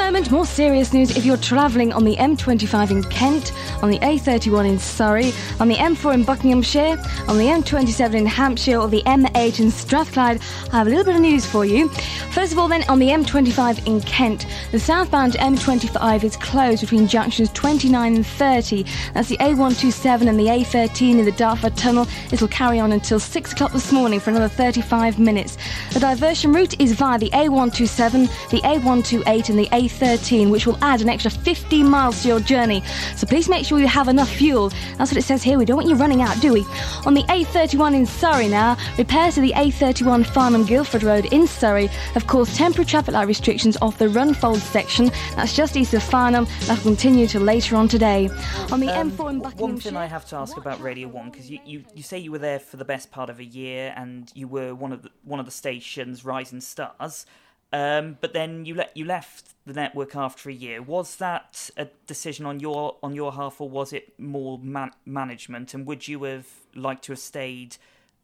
moment, 0.07 0.31
more 0.31 0.45
serious 0.45 0.93
news 0.93 1.17
if 1.17 1.25
you're 1.25 1.37
travelling 1.37 1.91
on 1.91 2.03
the 2.03 2.15
M25 2.15 2.91
in 2.91 3.03
Kent, 3.03 3.51
on 3.83 3.89
the 3.91 3.99
A31 3.99 4.67
in 4.67 4.79
Surrey, 4.79 5.33
on 5.59 5.67
the 5.67 5.75
M4 5.75 6.13
in 6.13 6.23
Buckinghamshire, 6.23 6.97
on 7.27 7.37
the 7.37 7.45
M27 7.45 8.15
in 8.15 8.25
Hampshire, 8.25 8.77
or 8.77 8.87
the 8.87 9.03
M8 9.03 9.59
in 9.59 9.69
Strathclyde. 9.69 10.41
I 10.71 10.77
have 10.77 10.87
a 10.87 10.89
little 10.89 11.03
bit 11.03 11.15
of 11.15 11.21
news 11.21 11.45
for 11.45 11.65
you. 11.65 11.89
First 12.31 12.53
of 12.53 12.57
all, 12.59 12.67
then, 12.67 12.83
on 12.87 12.99
the 12.99 13.09
M25 13.09 13.85
in 13.85 13.99
Kent, 14.01 14.45
the 14.71 14.79
southbound 14.79 15.33
M25 15.33 16.23
is 16.23 16.37
closed 16.37 16.81
between 16.81 17.07
junctions 17.07 17.51
29 17.51 18.15
and 18.15 18.25
30. 18.25 18.85
That's 19.13 19.29
the 19.29 19.37
A127 19.37 20.27
and 20.27 20.39
the 20.39 20.45
A13 20.45 21.19
in 21.19 21.25
the 21.25 21.31
Dartford 21.33 21.75
Tunnel. 21.75 22.07
It'll 22.31 22.47
carry 22.47 22.79
on 22.79 22.91
until 22.93 23.19
6 23.19 23.51
o'clock 23.51 23.73
this 23.73 23.91
morning 23.91 24.19
for 24.19 24.29
another 24.29 24.47
35 24.47 25.19
minutes. 25.19 25.57
The 25.93 25.99
diversion 25.99 26.53
route 26.53 26.79
is 26.79 26.93
via 26.93 27.19
the 27.19 27.29
A127, 27.31 28.49
the 28.49 28.61
A128, 28.61 29.49
and 29.49 29.59
the 29.59 29.66
A13, 29.69 30.49
which 30.49 30.65
will 30.65 30.77
add 30.81 31.01
an 31.01 31.09
extra 31.09 31.31
15 31.31 31.87
miles 31.87 32.21
to 32.21 32.27
your 32.27 32.39
journey. 32.39 32.83
So 33.15 33.27
please 33.27 33.49
make 33.49 33.65
sure 33.65 33.79
you 33.79 33.87
have 33.87 34.07
enough 34.07 34.29
fuel. 34.29 34.69
That's 34.97 35.11
what 35.11 35.17
it 35.17 35.23
says 35.23 35.43
here. 35.43 35.57
We 35.57 35.65
don't 35.65 35.77
want 35.77 35.89
you 35.89 35.95
running 35.95 36.21
out, 36.21 36.39
do 36.41 36.53
we? 36.53 36.61
On 37.05 37.13
the 37.13 37.23
A31 37.23 37.95
in 37.95 38.05
Surrey 38.05 38.47
now, 38.47 38.77
repairs 38.97 39.35
to 39.35 39.41
the 39.41 39.51
A31 39.53 40.25
Farnham 40.25 40.65
Guildford 40.65 41.03
Road 41.03 41.25
in 41.31 41.47
Surrey 41.47 41.87
have 41.87 42.27
caused 42.27 42.55
temporary 42.55 42.85
traffic 42.85 43.13
light 43.13 43.27
restrictions 43.27 43.77
off 43.81 43.97
the 43.97 44.07
Runfold 44.07 44.59
section. 44.59 45.11
That's 45.35 45.55
just 45.55 45.75
east 45.75 45.93
of 45.93 46.03
Farnham. 46.03 46.45
That 46.61 46.77
will 46.77 46.91
continue 46.91 47.27
till 47.27 47.41
later 47.41 47.75
on 47.75 47.87
today. 47.87 48.29
On 48.71 48.79
the 48.79 48.89
um, 48.89 49.11
M4 49.11 49.29
in 49.29 49.39
Buckinghamshire. 49.39 49.67
One 49.67 49.77
thing 49.79 49.97
I 49.97 50.05
have 50.05 50.25
to 50.27 50.35
ask 50.35 50.57
about 50.57 50.81
Radio 50.81 51.07
1, 51.07 51.29
because 51.29 51.49
you, 51.49 51.59
you, 51.65 51.83
you 51.93 52.03
say 52.03 52.17
you 52.17 52.31
were 52.31 52.37
there 52.37 52.59
for 52.59 52.77
the 52.77 52.85
best 52.85 53.11
part 53.11 53.29
of 53.29 53.39
a 53.39 53.45
year 53.45 53.93
and 53.95 54.31
you 54.35 54.47
were 54.47 54.73
one 54.75 54.91
of 54.91 55.03
the, 55.03 55.09
one 55.23 55.39
of 55.39 55.45
the 55.45 55.51
station's 55.51 56.25
rising 56.25 56.61
stars. 56.61 57.25
Um, 57.73 58.17
but 58.21 58.33
then 58.33 58.65
you 58.65 58.75
let 58.75 58.95
you 58.95 59.03
left 59.03 59.53
the 59.65 59.73
network 59.73 60.15
after 60.15 60.49
a 60.49 60.53
year. 60.53 60.81
Was 60.81 61.17
that 61.17 61.69
a 61.75 61.87
decision 62.05 62.45
on 62.45 62.59
your 62.59 62.95
on 63.03 63.13
your 63.13 63.33
half, 63.33 63.59
or 63.59 63.69
was 63.69 63.91
it 63.91 64.17
more 64.17 64.57
man- 64.59 64.93
management? 65.05 65.73
And 65.73 65.85
would 65.85 66.07
you 66.07 66.23
have 66.23 66.47
liked 66.75 67.03
to 67.05 67.11
have 67.11 67.19
stayed 67.19 67.77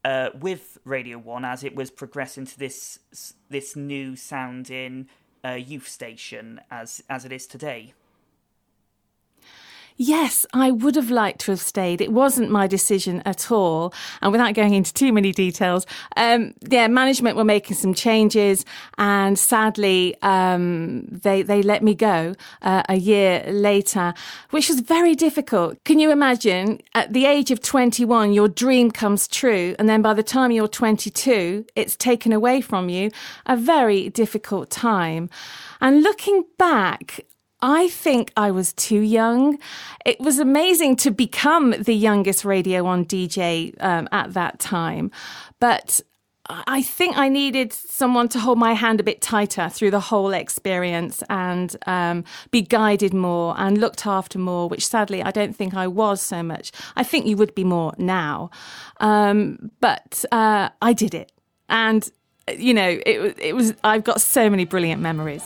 uh, 0.04 0.30
with 0.34 0.78
Radio 0.84 1.18
One 1.18 1.44
as 1.44 1.62
it 1.62 1.74
was 1.74 1.90
progressing 1.90 2.46
to 2.46 2.58
this 2.58 2.98
this 3.50 3.76
new 3.76 4.16
sounding 4.16 5.08
uh, 5.44 5.50
youth 5.52 5.88
station 5.88 6.60
as 6.70 7.02
as 7.10 7.26
it 7.26 7.32
is 7.32 7.46
today? 7.46 7.92
Yes, 9.96 10.44
I 10.52 10.72
would 10.72 10.96
have 10.96 11.10
liked 11.10 11.42
to 11.42 11.52
have 11.52 11.60
stayed. 11.60 12.00
It 12.00 12.12
wasn't 12.12 12.50
my 12.50 12.66
decision 12.66 13.22
at 13.24 13.52
all. 13.52 13.94
And 14.20 14.32
without 14.32 14.54
going 14.54 14.74
into 14.74 14.92
too 14.92 15.12
many 15.12 15.30
details, 15.30 15.86
um, 16.16 16.52
yeah, 16.68 16.88
management 16.88 17.36
were 17.36 17.44
making 17.44 17.76
some 17.76 17.94
changes, 17.94 18.64
and 18.98 19.38
sadly, 19.38 20.16
um, 20.22 21.04
they 21.06 21.42
they 21.42 21.62
let 21.62 21.84
me 21.84 21.94
go 21.94 22.34
uh, 22.62 22.82
a 22.88 22.96
year 22.96 23.44
later, 23.46 24.14
which 24.50 24.68
was 24.68 24.80
very 24.80 25.14
difficult. 25.14 25.82
Can 25.84 26.00
you 26.00 26.10
imagine? 26.10 26.80
At 26.94 27.12
the 27.12 27.26
age 27.26 27.52
of 27.52 27.60
21, 27.60 28.32
your 28.32 28.48
dream 28.48 28.90
comes 28.90 29.28
true, 29.28 29.76
and 29.78 29.88
then 29.88 30.02
by 30.02 30.14
the 30.14 30.24
time 30.24 30.50
you're 30.50 30.66
22, 30.66 31.66
it's 31.76 31.94
taken 31.94 32.32
away 32.32 32.60
from 32.60 32.88
you. 32.88 33.10
A 33.46 33.56
very 33.56 34.08
difficult 34.08 34.70
time. 34.70 35.30
And 35.80 36.02
looking 36.02 36.44
back, 36.58 37.20
I 37.64 37.88
think 37.88 38.30
I 38.36 38.50
was 38.50 38.74
too 38.74 39.00
young. 39.00 39.58
It 40.04 40.20
was 40.20 40.38
amazing 40.38 40.96
to 40.96 41.10
become 41.10 41.70
the 41.70 41.94
youngest 41.94 42.44
Radio 42.44 42.84
1 42.84 43.06
DJ 43.06 43.74
um, 43.82 44.06
at 44.12 44.34
that 44.34 44.58
time. 44.58 45.10
But 45.60 46.02
I 46.44 46.82
think 46.82 47.16
I 47.16 47.30
needed 47.30 47.72
someone 47.72 48.28
to 48.28 48.38
hold 48.38 48.58
my 48.58 48.74
hand 48.74 49.00
a 49.00 49.02
bit 49.02 49.22
tighter 49.22 49.70
through 49.70 49.92
the 49.92 50.00
whole 50.00 50.34
experience 50.34 51.22
and 51.30 51.74
um, 51.86 52.24
be 52.50 52.60
guided 52.60 53.14
more 53.14 53.54
and 53.56 53.78
looked 53.78 54.06
after 54.06 54.38
more, 54.38 54.68
which 54.68 54.86
sadly 54.86 55.22
I 55.22 55.30
don't 55.30 55.56
think 55.56 55.72
I 55.72 55.86
was 55.86 56.20
so 56.20 56.42
much. 56.42 56.70
I 56.96 57.02
think 57.02 57.24
you 57.24 57.38
would 57.38 57.54
be 57.54 57.64
more 57.64 57.94
now. 57.96 58.50
Um, 59.00 59.70
but 59.80 60.22
uh, 60.30 60.68
I 60.82 60.92
did 60.92 61.14
it. 61.14 61.32
And, 61.70 62.10
you 62.58 62.74
know, 62.74 63.00
it, 63.06 63.38
it 63.38 63.56
was, 63.56 63.72
I've 63.82 64.04
got 64.04 64.20
so 64.20 64.50
many 64.50 64.66
brilliant 64.66 65.00
memories 65.00 65.44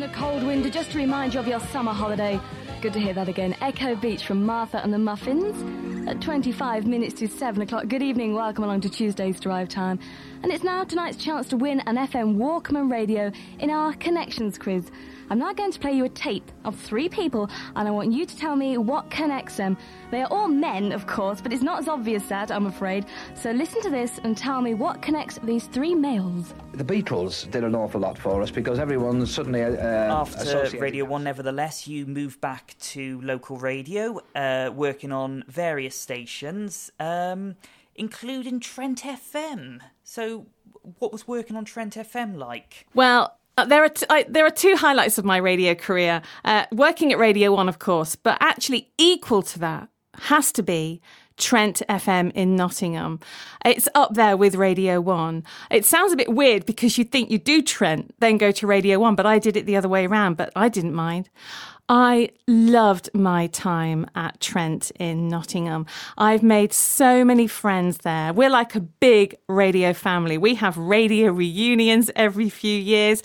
the 0.00 0.08
cold 0.08 0.42
winter 0.42 0.70
just 0.70 0.92
to 0.92 0.96
remind 0.96 1.34
you 1.34 1.40
of 1.40 1.46
your 1.46 1.60
summer 1.60 1.92
holiday. 1.92 2.40
Good 2.80 2.94
to 2.94 2.98
hear 2.98 3.12
that 3.12 3.28
again. 3.28 3.54
Echo 3.60 3.94
Beach 3.94 4.24
from 4.24 4.46
Martha 4.46 4.82
and 4.82 4.94
the 4.94 4.98
Muffins 4.98 6.08
at 6.08 6.22
25 6.22 6.86
minutes 6.86 7.12
to 7.20 7.28
7 7.28 7.60
o'clock. 7.60 7.86
Good 7.86 8.02
evening, 8.02 8.34
welcome 8.34 8.64
along 8.64 8.80
to 8.82 8.88
Tuesday's 8.88 9.38
Drive 9.38 9.68
Time. 9.68 9.98
And 10.42 10.50
it's 10.50 10.64
now 10.64 10.84
tonight's 10.84 11.18
chance 11.18 11.48
to 11.48 11.58
win 11.58 11.80
an 11.80 11.96
FM 11.96 12.36
Walkman 12.36 12.90
radio 12.90 13.30
in 13.58 13.68
our 13.68 13.92
Connections 13.92 14.56
quiz. 14.56 14.90
I'm 15.30 15.38
now 15.38 15.52
going 15.52 15.70
to 15.70 15.78
play 15.78 15.92
you 15.92 16.04
a 16.06 16.08
tape 16.08 16.50
of 16.64 16.76
three 16.76 17.08
people, 17.08 17.48
and 17.76 17.86
I 17.86 17.92
want 17.92 18.12
you 18.12 18.26
to 18.26 18.36
tell 18.36 18.56
me 18.56 18.76
what 18.78 19.08
connects 19.10 19.56
them. 19.56 19.76
They 20.10 20.22
are 20.22 20.28
all 20.28 20.48
men, 20.48 20.90
of 20.90 21.06
course, 21.06 21.40
but 21.40 21.52
it's 21.52 21.62
not 21.62 21.78
as 21.78 21.86
obvious 21.86 22.24
that, 22.26 22.50
I'm 22.50 22.66
afraid. 22.66 23.06
So 23.34 23.52
listen 23.52 23.80
to 23.82 23.90
this 23.90 24.18
and 24.24 24.36
tell 24.36 24.60
me 24.60 24.74
what 24.74 25.00
connects 25.02 25.38
these 25.44 25.66
three 25.66 25.94
males. 25.94 26.52
The 26.72 26.82
Beatles 26.82 27.48
did 27.48 27.62
an 27.62 27.76
awful 27.76 28.00
lot 28.00 28.18
for 28.18 28.42
us 28.42 28.50
because 28.50 28.80
everyone 28.80 29.24
suddenly. 29.24 29.62
Uh, 29.62 29.70
After 29.70 30.68
Radio 30.80 31.04
1, 31.04 31.22
nevertheless, 31.22 31.86
you 31.86 32.06
moved 32.06 32.40
back 32.40 32.74
to 32.80 33.20
local 33.20 33.56
radio, 33.56 34.20
uh, 34.34 34.72
working 34.74 35.12
on 35.12 35.44
various 35.46 35.94
stations, 35.94 36.90
um, 36.98 37.54
including 37.94 38.58
Trent 38.58 39.02
FM. 39.02 39.80
So, 40.02 40.46
what 40.98 41.12
was 41.12 41.28
working 41.28 41.54
on 41.54 41.64
Trent 41.64 41.94
FM 41.94 42.36
like? 42.36 42.88
Well, 42.94 43.36
there 43.64 43.84
are 43.84 43.88
t- 43.88 44.06
I, 44.08 44.24
there 44.28 44.46
are 44.46 44.50
two 44.50 44.76
highlights 44.76 45.18
of 45.18 45.24
my 45.24 45.36
radio 45.36 45.74
career. 45.74 46.22
Uh, 46.44 46.66
working 46.72 47.12
at 47.12 47.18
Radio 47.18 47.52
One, 47.52 47.68
of 47.68 47.78
course, 47.78 48.16
but 48.16 48.36
actually 48.40 48.90
equal 48.98 49.42
to 49.42 49.58
that 49.60 49.88
has 50.14 50.52
to 50.52 50.62
be 50.62 51.00
Trent 51.36 51.82
FM 51.88 52.30
in 52.32 52.54
Nottingham. 52.54 53.18
It's 53.64 53.88
up 53.94 54.14
there 54.14 54.36
with 54.36 54.54
Radio 54.54 55.00
1. 55.00 55.42
It 55.70 55.84
sounds 55.84 56.12
a 56.12 56.16
bit 56.16 56.28
weird 56.28 56.66
because 56.66 56.98
you 56.98 57.04
think 57.04 57.30
you 57.30 57.38
do 57.38 57.62
Trent, 57.62 58.14
then 58.20 58.36
go 58.36 58.52
to 58.52 58.66
Radio 58.66 58.98
1, 58.98 59.14
but 59.14 59.26
I 59.26 59.38
did 59.38 59.56
it 59.56 59.64
the 59.66 59.76
other 59.76 59.88
way 59.88 60.06
around, 60.06 60.36
but 60.36 60.52
I 60.54 60.68
didn't 60.68 60.94
mind. 60.94 61.30
I 61.92 62.30
loved 62.46 63.10
my 63.14 63.48
time 63.48 64.06
at 64.14 64.40
Trent 64.40 64.92
in 65.00 65.26
Nottingham. 65.26 65.86
I've 66.16 66.44
made 66.44 66.72
so 66.72 67.24
many 67.24 67.48
friends 67.48 67.98
there. 67.98 68.32
We're 68.32 68.48
like 68.48 68.76
a 68.76 68.80
big 68.80 69.36
radio 69.48 69.92
family. 69.92 70.38
We 70.38 70.54
have 70.54 70.76
radio 70.76 71.32
reunions 71.32 72.08
every 72.14 72.48
few 72.48 72.78
years. 72.78 73.24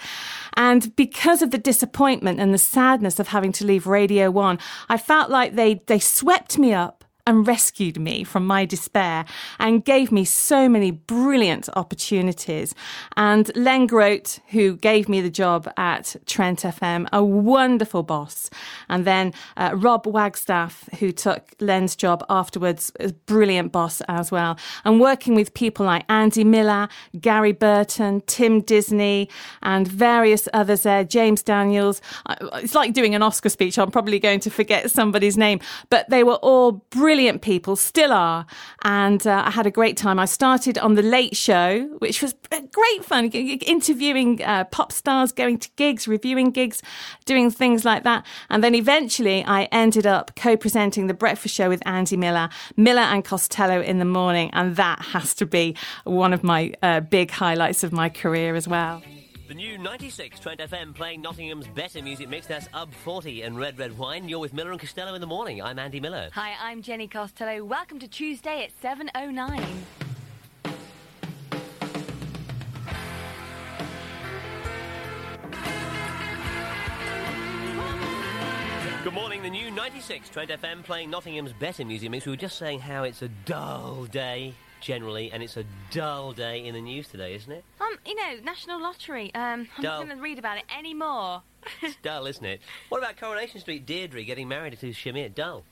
And 0.56 0.96
because 0.96 1.44
of 1.44 1.52
the 1.52 1.60
disappointment 1.60 2.40
and 2.40 2.56
the 2.56 2.58
sadness 2.58 3.20
of 3.20 3.28
having 3.28 3.52
to 3.52 3.66
leave 3.66 3.86
Radio 3.86 4.32
1, 4.32 4.58
I 4.90 4.98
felt 4.98 5.30
like 5.30 5.54
they, 5.54 5.84
they 5.86 6.00
swept 6.00 6.58
me 6.58 6.74
up 6.74 7.05
and 7.28 7.48
rescued 7.48 8.00
me 8.00 8.24
from 8.24 8.46
my 8.46 8.66
despair 8.66 9.26
and 9.60 9.84
gave 9.84 10.12
me 10.12 10.24
so 10.24 10.70
many 10.70 10.92
brilliant 10.92 11.68
opportunities. 11.76 12.76
And 13.18 13.52
Len 13.56 13.88
Grote, 13.88 14.40
who 14.50 14.78
gave 14.78 15.10
me 15.10 15.22
the 15.22 15.30
job 15.32 15.72
at 15.76 16.16
Trent 16.28 16.60
FM, 16.60 17.08
a 17.12 17.24
wonderful 17.24 18.04
boss. 18.04 18.50
And 18.90 19.06
then 19.06 19.34
uh, 19.58 19.72
Rob 19.74 20.06
Wagstaff, 20.06 20.88
who 21.00 21.12
took 21.12 21.56
Len's 21.60 21.96
job 21.96 22.24
afterwards, 22.30 22.92
a 23.00 23.12
brilliant 23.12 23.72
boss 23.72 24.02
as 24.08 24.32
well. 24.32 24.58
And 24.84 25.00
working 25.00 25.34
with 25.34 25.54
people 25.56 25.86
like 25.86 26.06
Andy 26.10 26.44
Miller, 26.44 26.88
Gary 27.20 27.54
Burton, 27.54 28.22
Tim 28.28 28.62
Disney, 28.62 29.30
and 29.64 29.88
various 29.88 30.48
others 30.54 30.84
there, 30.84 31.04
James 31.04 31.42
Daniels. 31.42 32.02
It's 32.54 32.76
like 32.76 32.94
doing 32.94 33.16
an 33.16 33.24
Oscar 33.24 33.50
speech. 33.50 33.80
I'm 33.80 33.90
probably 33.90 34.20
going 34.20 34.42
to 34.42 34.52
forget 34.52 34.92
somebody's 34.92 35.38
name, 35.38 35.60
but 35.90 36.08
they 36.12 36.24
were 36.24 36.36
all 36.36 36.74
brilliant 36.92 37.15
brilliant 37.16 37.42
people, 37.42 37.78
still 37.78 38.12
are. 38.12 38.46
And 38.84 39.26
uh, 39.26 39.44
I 39.46 39.52
had 39.52 39.66
a 39.66 39.72
great 39.72 39.96
time. 39.96 40.20
I 40.20 40.26
started 40.26 40.78
on 40.78 40.96
The 40.96 41.02
Late 41.02 41.38
Show, 41.38 41.86
which 42.00 42.22
was 42.22 42.36
great 42.50 43.06
fun, 43.06 43.30
interviewing 43.30 44.44
uh, 44.44 44.66
pop 44.66 44.92
stars, 44.92 45.32
going 45.32 45.58
to 45.60 45.70
gigs, 45.78 46.10
reviewing 46.10 46.52
gigs, 46.52 46.84
doing 47.24 47.50
things 47.52 47.86
like 47.86 48.04
that. 48.04 48.26
And 48.50 48.62
then 48.62 48.76
eventually 48.76 49.46
I 49.46 49.70
ended 49.72 50.06
up 50.06 50.36
co 50.36 50.58
presenting 50.58 51.08
The 51.08 51.14
Breakfast 51.14 51.56
Show 51.56 51.70
with 51.70 51.82
Andy 51.86 52.18
Miller, 52.18 52.50
Miller 52.76 53.08
and 53.14 53.24
Costello 53.24 53.82
in 53.82 54.00
the 54.00 54.06
morning. 54.20 54.50
And 54.52 54.76
that 54.76 55.00
has 55.14 55.34
to 55.36 55.46
be 55.46 55.74
one 56.04 56.34
of 56.34 56.44
my 56.44 56.74
uh, 56.84 57.00
big 57.00 57.32
highlights 57.32 57.86
of 57.86 57.94
my 57.94 58.10
career 58.10 58.56
as 58.56 58.68
well. 58.68 59.02
The 59.48 59.54
new 59.54 59.78
96 59.78 60.40
Trent 60.40 60.60
FM 60.60 60.96
playing 60.96 61.22
Nottingham's 61.22 61.68
better 61.68 62.02
music 62.02 62.28
mix. 62.30 62.48
That's 62.48 62.68
UB 62.74 62.92
40 62.92 63.44
and 63.44 63.60
Red 63.60 63.78
Red 63.78 63.96
Wine. 63.96 64.28
You're 64.28 64.40
with 64.40 64.56
Miller 64.56 64.72
and 64.72 64.80
Costello 64.80 65.14
in 65.14 65.22
the 65.22 65.28
morning. 65.28 65.62
I'm 65.62 65.78
Andy 65.78 66.00
Miller. 66.00 66.30
Hi, 66.34 66.56
I'm 66.60 66.82
Jenny 66.82 67.08
Costello. 67.08 67.64
Welcome 67.64 68.00
to 68.00 68.08
Tuesday 68.08 68.64
at 68.64 68.72
7.09. 68.82 69.64
Good 79.04 79.14
morning, 79.14 79.44
the 79.44 79.52
new 79.52 79.70
96 79.70 80.28
Trent 80.30 80.50
FM 80.50 80.82
playing 80.82 81.12
Nottingham's 81.12 81.54
better 81.54 81.86
music 81.86 82.10
mix. 82.10 82.26
We 82.26 82.32
were 82.32 82.38
just 82.38 82.58
saying 82.58 82.80
how 82.80 83.04
it's 83.04 83.22
a 83.22 83.28
dull 83.28 84.06
day 84.06 84.56
generally, 84.90 85.32
and 85.32 85.42
it's 85.42 85.58
a 85.58 85.66
dull 85.92 86.32
day 86.32 86.66
in 86.66 86.76
the 86.76 86.82
news 86.82 87.08
today, 87.08 87.34
isn't 87.34 87.52
it? 87.52 87.64
Um, 87.82 87.98
you 88.06 88.16
know, 88.16 88.36
National 88.44 88.80
Lottery. 88.80 89.34
Um, 89.34 89.68
I'm 89.78 89.84
Dull. 89.84 90.00
not 90.00 90.06
going 90.06 90.18
to 90.18 90.24
read 90.24 90.38
about 90.40 90.58
it 90.60 90.64
anymore. 90.78 91.42
It's 91.82 91.98
dull, 92.04 92.28
isn't 92.28 92.46
it? 92.46 92.62
What 92.90 93.00
about 93.00 93.18
Coronation 93.18 93.60
Street? 93.60 93.88
Deirdre 93.88 94.24
getting 94.24 94.48
married 94.48 94.80
to 94.80 94.92
Shamir. 94.92 95.34
Dull. 95.34 95.64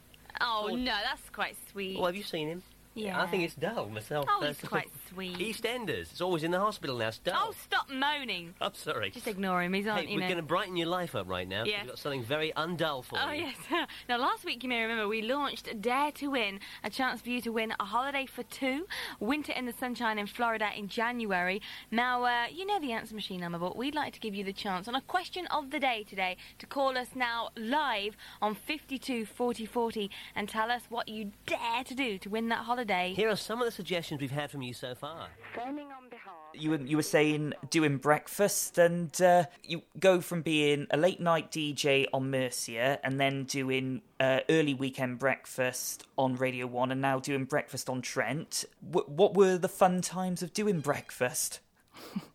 Oh, 0.41 0.69
no, 0.75 0.85
that's 1.03 1.29
quite 1.31 1.55
sweet. 1.71 1.95
Well, 1.97 2.07
have 2.07 2.15
you 2.15 2.23
seen 2.23 2.47
him? 2.47 2.63
Yeah. 2.95 3.21
I 3.21 3.25
think 3.27 3.43
it's 3.43 3.55
dull 3.55 3.89
myself. 3.89 4.25
Oh, 4.29 4.45
he's 4.45 4.57
quite 4.59 4.89
sweet. 5.09 5.37
EastEnders. 5.37 6.11
It's 6.11 6.21
always 6.21 6.43
in 6.43 6.51
the 6.51 6.59
hospital 6.59 6.97
now. 6.97 7.07
It's 7.07 7.17
dull. 7.17 7.35
Oh, 7.49 7.53
stop 7.63 7.89
moaning. 7.89 8.53
I'm 8.61 8.73
sorry. 8.75 9.09
Just 9.11 9.27
ignore 9.27 9.63
him. 9.63 9.73
He's 9.73 9.87
on, 9.87 9.97
Hey, 9.99 10.07
you 10.09 10.15
we're 10.15 10.21
know. 10.21 10.27
going 10.27 10.37
to 10.37 10.43
brighten 10.43 10.75
your 10.77 10.87
life 10.87 11.15
up 11.15 11.27
right 11.27 11.47
now. 11.47 11.63
Yeah. 11.63 11.79
We've 11.81 11.89
got 11.89 11.99
something 11.99 12.23
very 12.23 12.51
undull 12.55 13.03
for 13.03 13.17
Oh, 13.19 13.31
you. 13.31 13.45
yes. 13.45 13.87
now, 14.09 14.17
last 14.17 14.45
week, 14.45 14.61
you 14.63 14.69
may 14.69 14.81
remember, 14.81 15.07
we 15.07 15.21
launched 15.23 15.81
Dare 15.81 16.11
to 16.13 16.27
Win, 16.27 16.59
a 16.83 16.89
chance 16.89 17.21
for 17.21 17.29
you 17.29 17.41
to 17.41 17.51
win 17.51 17.73
a 17.79 17.83
holiday 17.85 18.25
for 18.27 18.43
two, 18.43 18.85
winter 19.19 19.51
in 19.53 19.65
the 19.65 19.73
sunshine 19.73 20.19
in 20.19 20.27
Florida 20.27 20.69
in 20.75 20.87
January. 20.87 21.61
Now, 21.89 22.23
uh, 22.23 22.45
you 22.51 22.65
know 22.65 22.79
the 22.79 22.91
answer 22.91 23.15
machine 23.15 23.41
number, 23.41 23.57
but 23.57 23.75
we'd 23.75 23.95
like 23.95 24.13
to 24.13 24.19
give 24.19 24.35
you 24.35 24.43
the 24.43 24.53
chance 24.53 24.87
on 24.87 24.93
a 24.95 25.01
question 25.01 25.47
of 25.47 25.71
the 25.71 25.79
day 25.79 26.05
today 26.07 26.37
to 26.59 26.67
call 26.67 26.95
us 26.97 27.07
now 27.15 27.49
live 27.57 28.15
on 28.41 28.53
52 28.53 29.25
40 29.25 29.65
40 29.65 30.11
and 30.35 30.47
tell 30.47 30.69
us 30.69 30.83
what 30.89 31.07
you 31.07 31.31
dare 31.47 31.83
to 31.85 31.95
do 31.95 32.17
to 32.19 32.29
win 32.29 32.49
that 32.49 32.59
holiday. 32.65 32.82
Here 33.15 33.29
are 33.29 33.35
some 33.35 33.59
of 33.59 33.65
the 33.65 33.71
suggestions 33.71 34.21
we've 34.21 34.31
had 34.31 34.51
from 34.51 34.61
you 34.61 34.73
so 34.73 34.95
far. 34.95 35.27
You 36.55 36.71
were, 36.71 36.77
you 36.77 36.97
were 36.97 37.03
saying 37.03 37.53
doing 37.69 37.97
breakfast, 37.97 38.77
and 38.77 39.19
uh, 39.21 39.45
you 39.63 39.81
go 39.99 40.21
from 40.21 40.41
being 40.41 40.85
a 40.91 40.97
late 40.97 41.19
night 41.19 41.51
DJ 41.51 42.05
on 42.13 42.29
Mercia, 42.29 42.99
and 43.03 43.19
then 43.19 43.45
doing 43.45 44.01
uh, 44.19 44.41
early 44.49 44.73
weekend 44.73 45.17
breakfast 45.19 46.05
on 46.17 46.35
Radio 46.35 46.67
One, 46.67 46.91
and 46.91 47.01
now 47.01 47.19
doing 47.19 47.45
breakfast 47.45 47.89
on 47.89 48.01
Trent. 48.01 48.65
W- 48.91 49.09
what 49.09 49.33
were 49.33 49.57
the 49.57 49.69
fun 49.69 50.01
times 50.01 50.43
of 50.43 50.53
doing 50.53 50.79
breakfast? 50.79 51.59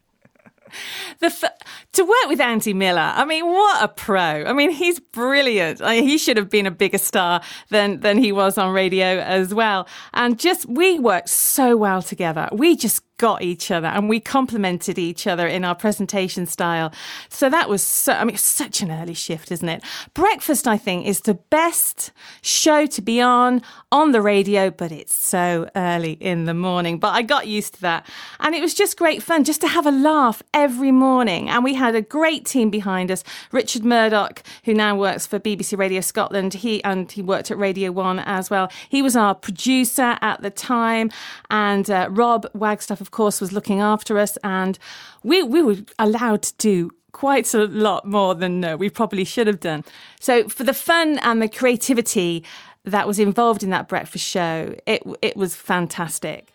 f- 1.23 1.45
to 1.93 2.03
work 2.05 2.29
with 2.29 2.41
Andy 2.41 2.75
Miller. 2.75 3.13
I 3.15 3.25
mean, 3.25 3.47
what 3.47 3.83
a 3.83 3.89
pro! 3.89 4.45
I 4.45 4.53
mean, 4.53 4.71
he's 4.71 5.01
brilliant. 5.01 5.83
I 5.83 5.97
mean, 5.97 6.05
he 6.09 6.19
should 6.19 6.37
have 6.37 6.51
been 6.51 6.67
a 6.67 6.71
bigger 6.71 6.99
star 6.99 7.41
than 7.71 8.01
than 8.01 8.19
he 8.19 8.33
was 8.33 8.59
on 8.59 8.73
radio 8.73 9.21
as 9.21 9.55
well. 9.55 9.89
And 10.15 10.39
just 10.39 10.67
we 10.67 10.99
worked 10.99 11.29
so 11.29 11.77
well 11.77 12.03
together. 12.03 12.49
We 12.53 12.77
just 12.77 13.03
got 13.19 13.43
each 13.43 13.71
other 13.71 13.89
and 13.89 14.09
we 14.09 14.21
complemented 14.21 14.99
each 14.99 15.27
other 15.27 15.47
in 15.47 15.65
our 15.65 15.75
presentation 15.75 16.47
style. 16.47 16.93
So 17.29 17.51
that 17.51 17.69
was 17.69 17.83
so, 17.83 18.13
I 18.13 18.25
mean, 18.25 18.37
such 18.37 18.81
an 18.81 18.91
early 18.91 19.15
shift, 19.15 19.53
isn't 19.53 19.69
it? 19.69 19.83
Breakfast, 20.15 20.67
I 20.67 20.79
think, 20.79 21.07
is 21.07 21.21
the 21.23 21.35
best 21.35 22.13
show 22.41 22.87
to 22.87 23.03
be 23.03 23.21
on 23.21 23.63
on 23.91 24.13
the 24.13 24.23
radio, 24.23 24.71
but 24.71 24.93
it's 24.93 25.15
so 25.15 25.69
early 25.75 26.13
in 26.13 26.45
the 26.45 26.55
morning. 26.55 26.99
But 26.99 27.15
I 27.15 27.23
got 27.23 27.47
used 27.47 27.75
to 27.75 27.81
that. 27.83 28.07
And 28.41 28.55
it 28.55 28.63
was 28.63 28.75
just 28.75 28.97
great 28.97 29.23
fun 29.23 29.45
just 29.45 29.61
to 29.63 29.69
have 29.69 29.87
a 29.87 29.91
laugh 29.91 30.43
every 30.55 30.93
morning. 30.93 31.49
And 31.49 31.65
we 31.65 31.75
had 31.75 31.95
a 31.95 32.03
great 32.03 32.45
team 32.47 32.71
behind 32.71 33.11
us. 33.11 33.25
Richard 33.53 33.85
Murdoch, 33.85 34.43
who 34.65 34.75
now 34.75 34.97
works 34.97 35.27
for 35.27 35.39
BBC 35.39 35.77
Radio 35.77 36.01
Scotland, 36.01 36.55
he 36.55 36.83
and 36.85 37.11
he 37.11 37.23
worked 37.23 37.51
at 37.51 37.59
Radio 37.59 37.91
One 37.91 38.21
as 38.21 38.51
well. 38.51 38.71
He 38.89 39.03
was 39.03 39.17
our 39.17 39.35
producer 39.35 40.19
at 40.21 40.43
the 40.43 40.51
time. 40.51 41.11
And 41.51 41.91
uh, 41.91 42.09
Rob 42.11 42.47
Wagstaff, 42.55 43.01
of 43.09 43.13
course, 43.13 43.41
was 43.41 43.53
looking 43.53 43.81
after 43.81 44.19
us. 44.19 44.37
And 44.45 44.79
we, 45.23 45.43
we 45.43 45.63
were 45.63 45.77
allowed 45.99 46.43
to 46.43 46.55
do 46.59 46.91
quite 47.13 47.55
a 47.55 47.65
lot 47.65 48.05
more 48.05 48.35
than 48.35 48.63
uh, 48.63 48.77
we 48.77 48.91
probably 48.91 49.25
should 49.25 49.47
have 49.47 49.61
done. 49.61 49.83
So 50.21 50.47
for 50.47 50.63
the 50.63 50.75
fun 50.75 51.19
and 51.21 51.41
the 51.41 51.49
creativity 51.49 52.45
that 52.85 53.07
was 53.07 53.19
involved 53.19 53.63
in 53.63 53.71
that 53.71 53.89
breakfast 53.89 54.27
show, 54.27 54.75
it 54.87 55.03
it 55.23 55.37
was 55.37 55.57
fantastic. 55.57 56.53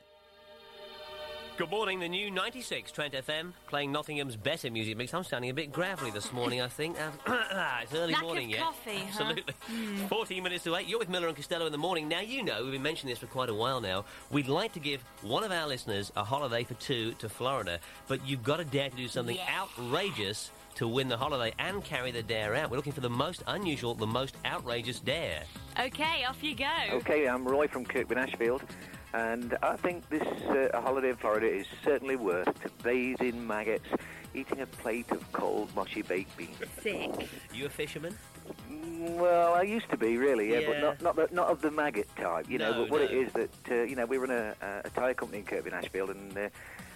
Good 1.56 1.70
morning, 1.70 2.00
the 2.00 2.10
new 2.10 2.32
96 2.32 2.92
Trent 2.92 3.14
FM, 3.14 3.54
playing 3.68 3.92
Nottingham's 3.92 4.36
better 4.36 4.72
music 4.72 4.98
mix. 4.98 5.14
I'm 5.14 5.24
sounding 5.24 5.52
a 5.52 5.54
bit 5.54 5.72
gravelly 5.72 6.10
this 6.10 6.34
morning, 6.34 6.62
I 6.62 6.68
think. 6.68 6.98
Uh, 7.00 7.12
it's 7.84 7.94
early 7.94 8.14
Lack 8.14 8.22
of 8.24 8.28
morning 8.28 8.50
yet. 8.50 8.62
coffee, 8.62 8.98
huh? 9.12 9.24
Absolutely. 9.24 9.54
14 10.08 10.44
minutes 10.44 10.64
to 10.64 10.76
8. 10.76 10.88
You're 10.88 10.98
with 10.98 11.10
Miller 11.10 11.28
and 11.28 11.36
Costello 11.36 11.68
in 11.68 11.72
the 11.72 11.78
morning. 11.78 12.08
Now, 12.08 12.22
you 12.22 12.44
know, 12.44 12.64
we've 12.64 12.72
been 12.72 12.82
mentioning 12.82 13.12
this 13.12 13.20
for 13.20 13.28
quite 13.28 13.50
a 13.50 13.54
while 13.54 13.82
now. 13.82 14.04
We'd 14.32 14.48
like 14.48 14.74
to 14.74 14.80
give 14.80 15.04
one 15.22 15.44
of 15.44 15.52
our 15.52 15.68
listeners 15.68 16.12
a 16.16 16.24
holiday 16.24 16.64
for 16.64 16.74
two 16.76 17.12
to 17.20 17.30
Florida, 17.30 17.80
but 18.08 18.26
you've 18.28 18.44
got 18.44 18.58
to 18.58 18.66
dare 18.66 18.90
to 18.90 18.96
do 18.98 19.08
something 19.08 19.36
Yes. 19.36 19.48
outrageous 19.50 20.50
to 20.76 20.88
win 20.88 21.08
the 21.08 21.18
holiday 21.18 21.54
and 21.60 21.84
carry 21.84 22.10
the 22.10 22.24
dare 22.24 22.56
out. 22.56 22.72
We're 22.72 22.78
looking 22.78 22.94
for 22.94 23.02
the 23.02 23.10
most 23.12 23.44
unusual, 23.46 23.94
the 23.94 24.08
most 24.08 24.36
outrageous 24.44 25.00
dare. 25.00 25.44
Okay, 25.80 26.24
off 26.28 26.44
you 26.44 26.56
go. 26.56 26.66
Okay, 26.94 27.28
I'm 27.28 27.46
Roy 27.48 27.68
from 27.68 27.86
Kirkby 27.86 28.16
Ashfield, 28.16 28.64
and 29.14 29.58
I 29.62 29.76
think 29.78 30.08
this 30.10 30.24
uh, 30.24 30.70
holiday 30.82 31.10
in 31.10 31.16
Florida 31.16 31.48
is 31.48 31.68
certainly 31.84 32.16
worth 32.16 32.48
to 32.64 32.70
bathe 32.84 33.22
in 33.22 33.46
maggots, 33.46 33.88
eating 34.34 34.62
a 34.62 34.66
plate 34.66 35.10
of 35.12 35.32
cold 35.32 35.74
mushy 35.76 36.02
baked 36.02 36.36
beans. 36.38 36.58
Sick. 36.82 37.30
You 37.54 37.66
a 37.68 37.70
fisherman? 37.70 38.18
Mm, 38.72 39.16
Well, 39.18 39.54
I 39.54 39.62
used 39.62 39.90
to 39.92 39.98
be 39.98 40.18
really, 40.18 40.52
yeah, 40.52 40.60
Yeah. 40.60 40.68
but 40.70 40.82
not 40.82 41.02
not, 41.02 41.16
the, 41.16 41.36
not 41.36 41.48
of 41.50 41.62
the 41.62 41.72
maggot 41.72 42.08
type, 42.16 42.50
you 42.50 42.58
know. 42.58 42.72
No, 42.72 42.82
but 42.84 42.90
what 42.92 43.02
it 43.02 43.12
no. 43.12 43.20
is 43.22 43.32
that 43.34 43.72
uh, 43.72 43.84
you 43.84 43.96
know 43.96 44.06
we 44.06 44.18
run 44.18 44.32
a, 44.32 44.56
a 44.86 44.90
tyre 44.90 45.14
company 45.14 45.40
in 45.40 45.46
Kirkby 45.46 45.72
Ashfield, 45.72 46.10
and 46.10 46.38
uh, 46.38 46.50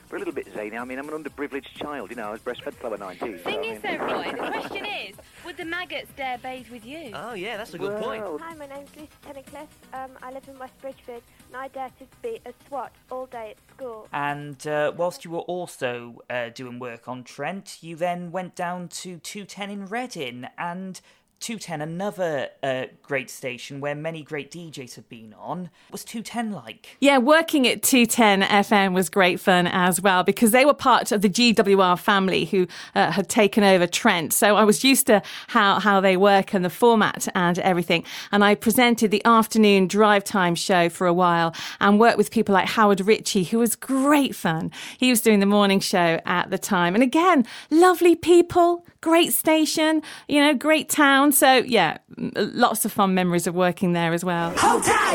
we're 0.09 0.17
a 0.17 0.19
little 0.19 0.33
bit 0.33 0.47
zany. 0.53 0.77
I 0.77 0.85
mean, 0.85 0.99
I'm 0.99 1.09
an 1.09 1.23
underprivileged 1.23 1.73
child, 1.75 2.09
you 2.09 2.15
know. 2.15 2.29
I 2.29 2.31
was 2.31 2.41
breastfed 2.41 2.79
till 2.79 2.87
I 2.87 2.89
was 2.89 2.99
19. 2.99 3.37
so, 3.39 3.43
Thing 3.43 3.59
I 3.59 3.61
is, 3.61 3.83
mean- 3.83 3.97
though, 3.97 4.05
Roy, 4.13 4.31
the 4.31 4.37
question 4.37 4.85
is, 4.85 5.15
would 5.45 5.57
the 5.57 5.65
maggots 5.65 6.11
dare 6.15 6.37
bathe 6.37 6.69
with 6.69 6.85
you? 6.85 7.11
Oh, 7.13 7.33
yeah, 7.33 7.57
that's 7.57 7.73
a 7.73 7.77
good 7.77 8.01
point. 8.01 8.23
Hi, 8.41 8.53
my 8.55 8.67
name's 8.67 8.89
Lucy 8.95 9.09
Pennicliffe. 9.25 9.67
Um, 9.93 10.11
I 10.21 10.31
live 10.31 10.47
in 10.47 10.57
West 10.57 10.79
Bridgford, 10.81 11.21
and 11.47 11.57
I 11.57 11.67
dare 11.69 11.89
to 11.99 12.05
be 12.21 12.39
a 12.45 12.53
SWAT 12.67 12.91
all 13.11 13.25
day 13.25 13.51
at 13.51 13.75
school. 13.75 14.07
And 14.13 14.65
uh, 14.67 14.93
whilst 14.95 15.25
you 15.25 15.31
were 15.31 15.39
also 15.39 16.21
uh, 16.29 16.49
doing 16.49 16.79
work 16.79 17.07
on 17.07 17.23
Trent, 17.23 17.79
you 17.81 17.95
then 17.95 18.31
went 18.31 18.55
down 18.55 18.87
to 18.89 19.17
210 19.17 19.69
in 19.69 19.85
Reading 19.87 20.45
and 20.57 21.01
210, 21.39 21.81
another 21.81 22.49
uh, 22.63 22.85
great 23.03 23.29
station 23.29 23.79
where 23.79 23.93
many 23.93 24.23
great 24.23 24.51
DJs 24.51 24.95
have 24.95 25.07
been 25.07 25.35
on. 25.37 25.69
What's 25.89 26.03
210 26.03 26.51
like? 26.51 26.97
Yeah, 26.99 27.19
working 27.19 27.67
at 27.67 27.83
210 27.83 28.41
FM 28.41 28.93
was 28.93 29.09
great 29.09 29.39
fun 29.39 29.67
as 29.67 30.01
well 30.01 30.23
because 30.23 30.51
they 30.51 30.65
were 30.65 30.73
part 30.73 31.11
of 31.11 31.21
the 31.21 31.29
GWR 31.29 31.99
family 31.99 32.45
who 32.45 32.67
uh, 32.95 33.11
had 33.11 33.29
taken 33.29 33.63
over 33.63 33.85
Trent. 33.85 34.33
So 34.33 34.55
I 34.55 34.63
was 34.63 34.83
used 34.83 35.07
to 35.07 35.21
how, 35.47 35.79
how 35.79 36.01
they 36.01 36.17
work 36.17 36.53
and 36.53 36.65
the 36.65 36.69
format 36.69 37.27
and 37.35 37.59
everything. 37.59 38.03
And 38.31 38.43
I 38.43 38.55
presented 38.55 39.11
the 39.11 39.23
afternoon 39.23 39.87
drive 39.87 40.23
time 40.23 40.55
show 40.55 40.89
for 40.89 41.07
a 41.07 41.13
while 41.13 41.53
and 41.79 41.99
worked 41.99 42.17
with 42.17 42.31
people 42.31 42.53
like 42.53 42.67
Howard 42.69 43.01
Ritchie, 43.01 43.45
who 43.45 43.59
was 43.59 43.75
great 43.75 44.35
fun. 44.35 44.71
He 44.97 45.09
was 45.09 45.21
doing 45.21 45.39
the 45.39 45.45
morning 45.45 45.79
show 45.79 46.19
at 46.25 46.49
the 46.49 46.57
time. 46.57 46.95
And 46.95 47.03
again, 47.03 47.45
lovely 47.69 48.15
people, 48.15 48.85
great 49.01 49.33
station, 49.33 50.01
you 50.27 50.41
know, 50.41 50.53
great 50.53 50.89
town. 50.89 51.31
So 51.31 51.57
yeah, 51.57 51.97
lots 52.17 52.85
of 52.85 52.91
fun 52.91 53.13
memories 53.13 53.47
of 53.47 53.55
working 53.55 53.93
there 53.93 54.13
as 54.13 54.23
well. 54.23 54.55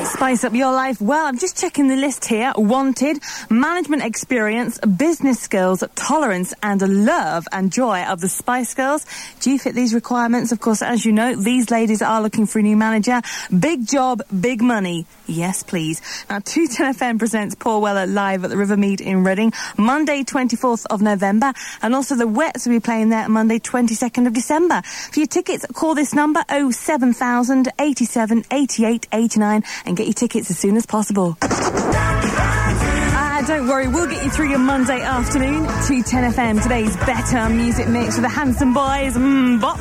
Spice 0.04 0.44
up 0.44 0.54
your 0.54 0.72
life. 0.72 1.00
Well, 1.00 1.26
I'm 1.26 1.38
just 1.38 1.58
checking 1.58 1.88
the 1.88 1.96
list 1.96 2.24
here. 2.24 2.52
Wanted, 2.56 3.18
management 3.50 4.02
experience, 4.02 4.78
business 4.80 5.40
skills, 5.40 5.84
tolerance, 5.94 6.54
and 6.62 6.80
a 6.82 6.86
love 6.86 7.46
and 7.52 7.72
joy 7.72 8.02
of 8.04 8.20
the 8.20 8.28
Spice 8.28 8.74
Girls. 8.74 9.06
Do 9.40 9.50
you 9.50 9.58
fit 9.58 9.74
these 9.74 9.94
requirements? 9.94 10.52
Of 10.52 10.60
course, 10.60 10.82
as 10.82 11.04
you 11.04 11.12
know, 11.12 11.34
these 11.34 11.70
ladies 11.70 12.02
are 12.02 12.22
looking 12.22 12.46
for 12.46 12.58
a 12.58 12.62
new 12.62 12.76
manager. 12.76 13.20
Big 13.58 13.86
job, 13.86 14.22
big 14.40 14.62
money. 14.62 15.06
Yes, 15.26 15.62
please. 15.62 16.00
Now, 16.28 16.38
210FM 16.40 17.18
presents 17.18 17.54
Paul 17.54 17.80
Weller 17.80 18.06
live 18.06 18.44
at 18.44 18.50
the 18.50 18.56
Rivermead 18.56 19.00
in 19.00 19.24
Reading, 19.24 19.52
Monday, 19.76 20.24
24th 20.24 20.86
of 20.90 21.00
November, 21.02 21.52
and 21.80 21.94
also 21.94 22.14
the 22.16 22.28
Wets 22.28 22.66
will 22.66 22.74
be 22.74 22.80
playing 22.80 23.08
there 23.08 23.28
Monday, 23.28 23.58
22nd 23.72 24.26
of 24.26 24.34
December. 24.34 24.82
For 24.82 25.20
your 25.20 25.26
tickets, 25.26 25.64
call 25.72 25.94
this 25.94 26.14
number 26.14 26.44
07000 26.48 27.68
87 27.78 28.44
88 28.50 29.06
89 29.10 29.64
and 29.86 29.96
get 29.96 30.06
your 30.06 30.12
tickets 30.12 30.50
as 30.50 30.58
soon 30.58 30.76
as 30.76 30.84
possible. 30.84 31.38
Ah, 31.40 33.42
don't 33.46 33.66
worry, 33.66 33.88
we'll 33.88 34.08
get 34.08 34.22
you 34.22 34.28
through 34.30 34.50
your 34.50 34.58
Monday 34.58 35.00
afternoon. 35.00 35.62
210 35.64 36.32
FM, 36.32 36.62
today's 36.62 36.94
better 36.98 37.48
music 37.48 37.88
mix 37.88 38.16
with 38.16 38.24
the 38.24 38.28
handsome 38.28 38.74
boys. 38.74 39.16
Mmm, 39.16 39.58
bop. 39.60 39.78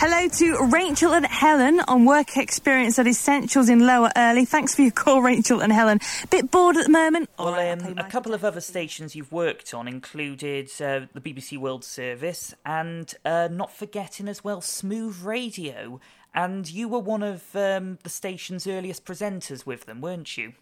Hello 0.00 0.28
to 0.28 0.64
Rachel 0.66 1.12
and 1.12 1.26
Helen 1.26 1.80
on 1.88 2.04
work 2.04 2.36
experience 2.36 3.00
at 3.00 3.08
Essentials 3.08 3.68
in 3.68 3.84
Lower 3.84 4.12
Earley. 4.14 4.44
Thanks 4.44 4.72
for 4.72 4.82
your 4.82 4.92
call, 4.92 5.22
Rachel 5.22 5.60
and 5.60 5.72
Helen. 5.72 5.98
Bit 6.30 6.52
bored 6.52 6.76
at 6.76 6.84
the 6.84 6.92
moment? 6.92 7.28
Well, 7.36 7.50
right, 7.50 7.82
um, 7.82 7.98
a 7.98 8.04
couple 8.04 8.32
of 8.32 8.44
other 8.44 8.60
stations 8.60 9.16
you've 9.16 9.32
worked 9.32 9.74
on 9.74 9.88
included 9.88 10.70
uh, 10.80 11.06
the 11.14 11.20
BBC 11.20 11.58
World 11.58 11.84
Service 11.84 12.54
and 12.64 13.12
uh, 13.24 13.48
not 13.50 13.72
forgetting 13.72 14.28
as 14.28 14.44
well 14.44 14.60
Smooth 14.60 15.20
Radio. 15.24 15.98
And 16.32 16.70
you 16.70 16.88
were 16.88 17.00
one 17.00 17.24
of 17.24 17.56
um, 17.56 17.98
the 18.04 18.10
station's 18.10 18.68
earliest 18.68 19.04
presenters 19.04 19.66
with 19.66 19.86
them, 19.86 20.00
weren't 20.00 20.36
you? 20.36 20.52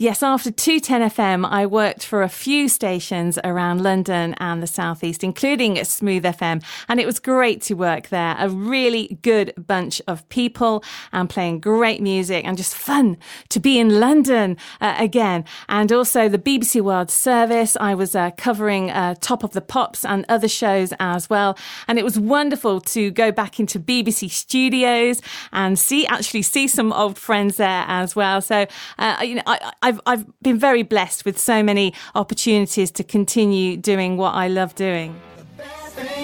Yes, 0.00 0.22
after 0.22 0.50
210 0.50 1.10
FM, 1.10 1.46
I 1.46 1.66
worked 1.66 2.06
for 2.06 2.22
a 2.22 2.28
few 2.30 2.70
stations 2.70 3.38
around 3.44 3.82
London 3.82 4.34
and 4.38 4.62
the 4.62 4.66
Southeast, 4.66 5.22
including 5.22 5.84
Smooth 5.84 6.24
FM, 6.24 6.64
and 6.88 6.98
it 6.98 7.04
was 7.04 7.18
great 7.20 7.60
to 7.64 7.74
work 7.74 8.08
there. 8.08 8.34
A 8.38 8.48
really 8.48 9.18
good 9.20 9.52
bunch 9.58 10.00
of 10.08 10.26
people 10.30 10.82
and 11.12 11.28
playing 11.28 11.60
great 11.60 12.00
music 12.00 12.46
and 12.46 12.56
just 12.56 12.74
fun 12.74 13.18
to 13.50 13.60
be 13.60 13.78
in 13.78 14.00
London 14.00 14.56
uh, 14.80 14.96
again. 14.98 15.44
And 15.68 15.92
also 15.92 16.30
the 16.30 16.38
BBC 16.38 16.80
World 16.80 17.10
Service, 17.10 17.76
I 17.78 17.94
was 17.94 18.16
uh, 18.16 18.30
covering 18.38 18.90
uh, 18.90 19.16
Top 19.20 19.44
of 19.44 19.50
the 19.50 19.60
Pops 19.60 20.06
and 20.06 20.24
other 20.30 20.48
shows 20.48 20.94
as 20.98 21.28
well. 21.28 21.58
And 21.88 21.98
it 21.98 22.06
was 22.06 22.18
wonderful 22.18 22.80
to 22.80 23.10
go 23.10 23.32
back 23.32 23.60
into 23.60 23.78
BBC 23.78 24.30
studios 24.30 25.20
and 25.52 25.78
see, 25.78 26.06
actually 26.06 26.40
see 26.40 26.68
some 26.68 26.90
old 26.90 27.18
friends 27.18 27.58
there 27.58 27.84
as 27.86 28.16
well. 28.16 28.40
So, 28.40 28.66
uh, 28.98 29.18
you 29.20 29.34
know, 29.34 29.42
I, 29.44 29.72
I 29.82 29.89
I've 29.90 30.00
I've 30.06 30.40
been 30.40 30.58
very 30.58 30.84
blessed 30.84 31.24
with 31.24 31.36
so 31.36 31.64
many 31.64 31.94
opportunities 32.14 32.92
to 32.92 33.02
continue 33.02 33.76
doing 33.76 34.16
what 34.16 34.34
I 34.36 34.46
love 34.46 34.76
doing. 34.76 35.20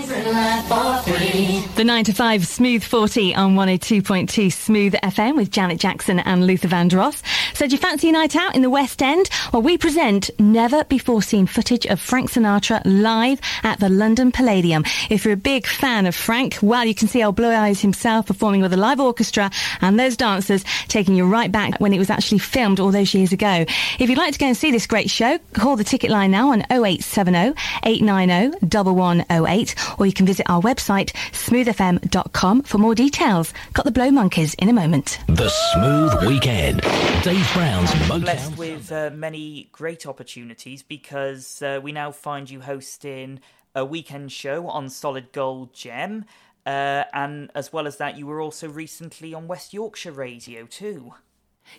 The 0.07 1.83
9 1.85 2.05
to 2.05 2.13
5 2.13 2.47
Smooth 2.47 2.85
40 2.85 3.35
on 3.35 3.57
102.2 3.57 4.53
Smooth 4.53 4.95
FM 4.95 5.37
with 5.37 5.51
Janet 5.51 5.81
Jackson 5.81 6.21
and 6.21 6.47
Luther 6.47 6.69
Vandross. 6.69 7.23
So 7.57 7.67
do 7.67 7.73
you 7.73 7.79
fancy 7.79 8.11
a 8.11 8.13
night 8.13 8.37
out 8.37 8.55
in 8.55 8.63
the 8.63 8.71
West 8.71 9.03
End? 9.03 9.29
Well, 9.53 9.63
we 9.63 9.77
present 9.77 10.31
never 10.39 10.85
before 10.85 11.23
seen 11.23 11.47
footage 11.47 11.87
of 11.87 12.01
Frank 12.01 12.31
Sinatra 12.31 12.83
live 12.85 13.41
at 13.65 13.81
the 13.81 13.89
London 13.89 14.31
Palladium. 14.31 14.85
If 15.11 15.25
you're 15.25 15.35
a 15.35 15.39
big 15.39 15.67
fan 15.67 16.07
of 16.07 16.15
Frank, 16.15 16.59
well, 16.63 16.85
you 16.85 16.95
can 16.95 17.09
see 17.09 17.25
old 17.25 17.35
Blue 17.35 17.51
Eyes 17.51 17.81
himself 17.81 18.27
performing 18.27 18.63
with 18.63 18.73
a 18.73 18.77
live 18.77 19.01
orchestra 19.01 19.51
and 19.81 19.99
those 19.99 20.17
dancers 20.17 20.65
taking 20.87 21.17
you 21.17 21.27
right 21.27 21.51
back 21.51 21.81
when 21.81 21.93
it 21.93 21.99
was 21.99 22.11
actually 22.11 22.39
filmed 22.39 22.79
all 22.79 22.93
those 22.93 23.13
years 23.13 23.33
ago. 23.33 23.65
If 23.99 24.09
you'd 24.09 24.19
like 24.19 24.35
to 24.35 24.39
go 24.39 24.47
and 24.47 24.57
see 24.57 24.71
this 24.71 24.87
great 24.87 25.11
show, 25.11 25.39
call 25.53 25.75
the 25.75 25.85
ticket 25.85 26.11
line 26.11 26.31
now 26.31 26.53
on 26.53 26.61
0870 26.71 27.55
890 27.83 28.59
1108 28.61 29.75
or 29.99 30.07
you 30.07 30.13
can 30.13 30.27
visit 30.27 30.49
our 30.49 30.61
website, 30.61 31.13
smoothfm.com, 31.33 32.63
for 32.63 32.79
more 32.79 32.95
details. 32.95 33.53
Got 33.73 33.85
the 33.85 33.93
Blow 33.93 34.11
Monkeys 34.11 34.55
in 34.55 34.69
a 34.69 34.73
moment. 34.73 35.19
The 35.29 35.49
Smooth 35.49 36.27
Weekend. 36.27 36.81
Dave 37.23 37.51
Brown's 37.55 37.91
Motown. 37.91 38.21
Blessed 38.21 38.59
with 38.59 38.93
uh, 38.93 39.11
many 39.13 39.69
great 39.73 40.07
opportunities 40.07 40.83
because 40.83 41.63
uh, 41.63 41.81
we 41.83 41.93
now 41.93 42.11
find 42.11 42.49
you 42.49 42.61
hosting 42.61 43.41
a 43.75 43.85
weekend 43.85 44.33
show 44.33 44.67
on 44.69 44.89
Solid 44.89 45.33
Gold 45.33 45.75
Gem. 45.75 46.25
Uh, 46.65 47.05
and 47.13 47.51
as 47.55 47.73
well 47.73 47.87
as 47.87 47.99
that, 47.99 48.19
you 48.19 48.27
were 48.27 48.41
also 48.41 48.69
recently 48.69 49.33
on 49.33 49.47
West 49.47 49.73
Yorkshire 49.73 50.13
Radio 50.13 50.67
too. 50.67 51.15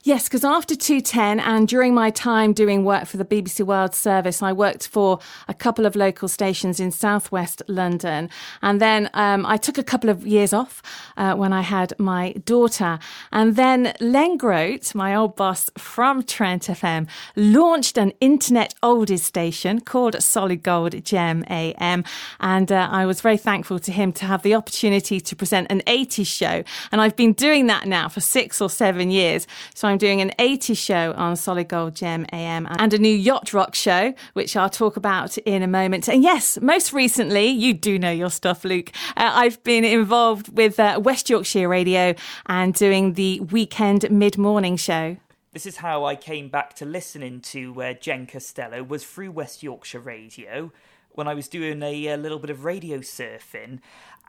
Yes, 0.04 0.26
because 0.26 0.46
after 0.46 0.76
210 0.76 1.40
and 1.40 1.68
during 1.68 1.94
my 1.94 2.10
time 2.12 2.54
doing 2.54 2.86
work 2.86 3.08
for 3.08 3.18
the 3.18 3.26
BBC 3.26 3.66
World 3.66 3.94
Service, 3.94 4.42
I 4.42 4.54
worked 4.54 4.88
for 4.88 5.20
a 5.48 5.54
couple 5.54 5.86
of 5.86 5.96
local 5.96 6.28
stations 6.28 6.80
in 6.80 6.92
southwest 6.92 7.62
London. 7.68 8.30
And 8.62 8.80
then 8.80 9.10
um, 9.14 9.46
I 9.46 9.58
took 9.58 9.78
a 9.78 9.84
couple 9.84 10.10
of 10.10 10.26
years 10.26 10.54
off 10.54 10.82
uh, 11.18 11.36
when 11.36 11.52
I 11.52 11.62
had 11.62 11.94
my 12.00 12.34
daughter. 12.46 13.00
And 13.32 13.56
then 13.56 13.94
Len 14.00 14.38
Grote, 14.38 14.94
my 14.96 15.16
old 15.16 15.36
boss 15.36 15.70
from 15.78 16.24
Trent 16.24 16.64
FM, 16.64 17.08
launched 17.36 17.98
an 17.98 18.14
internet 18.22 18.76
oldies 18.82 19.22
station 19.22 19.82
called 19.82 20.22
Solid 20.22 20.64
Gold 20.64 21.04
Gem 21.04 21.44
AM. 21.50 22.04
And 22.40 22.72
uh, 22.72 22.88
I 22.92 23.06
was 23.06 23.22
very 23.22 23.38
thankful 23.38 23.80
to 23.80 23.92
him 23.92 24.14
to 24.14 24.26
have 24.26 24.44
the 24.44 24.56
opportunity 24.56 25.20
to 25.20 25.36
present 25.36 25.72
an 25.72 25.82
80s 25.82 26.28
show. 26.28 26.64
And 26.92 27.02
I've 27.02 27.16
been 27.16 27.34
doing 27.34 27.68
that 27.68 27.88
now 27.88 28.08
for 28.08 28.22
six 28.22 28.62
or 28.62 28.70
seven 28.70 29.12
years. 29.12 29.48
So 29.78 29.88
I'm 29.88 30.00
doing 30.00 30.22
an 30.22 30.32
80s 30.40 30.76
show 30.76 31.14
on 31.16 31.36
Solid 31.36 31.68
Gold 31.68 31.94
Gem 31.94 32.26
AM 32.34 32.66
and 32.68 32.92
a 32.96 32.98
new 32.98 33.16
yacht 33.16 33.54
rock 33.54 33.76
show, 33.76 34.16
which 34.34 34.56
I'll 34.56 34.72
talk 34.72 34.98
about 34.98 35.38
in 35.38 35.62
a 35.62 35.68
moment. 35.68 36.10
And 36.10 36.24
yes, 36.24 36.60
most 36.60 36.94
recently, 36.94 37.46
you 37.50 37.76
do 37.76 38.00
know 38.00 38.10
your 38.10 38.32
stuff, 38.32 38.66
Luke. 38.66 38.92
Uh, 39.16 39.30
I've 39.36 39.64
been 39.64 39.84
involved 39.84 40.58
with 40.58 40.80
uh, 40.80 41.00
West 41.04 41.30
Yorkshire 41.30 41.70
Radio 41.70 42.16
and 42.48 42.74
doing 42.74 43.14
the 43.14 43.40
weekend 43.52 44.10
mid 44.10 44.36
morning 44.36 44.78
show. 44.78 45.18
This 45.54 45.68
is 45.68 45.78
how 45.78 46.06
I 46.06 46.16
came 46.16 46.50
back 46.50 46.74
to 46.78 46.86
listening 46.86 47.42
to 47.42 47.80
uh, 47.80 47.94
Jen 47.94 48.26
Costello 48.26 48.82
was 48.82 49.04
through 49.06 49.30
West 49.30 49.62
Yorkshire 49.62 50.00
Radio 50.00 50.72
when 51.18 51.28
I 51.28 51.34
was 51.34 51.48
doing 51.48 51.82
a, 51.82 52.08
a, 52.08 52.16
little 52.16 52.38
bit 52.38 52.52
of 52.52 52.64
radio 52.64 53.00
surfing, 53.00 53.80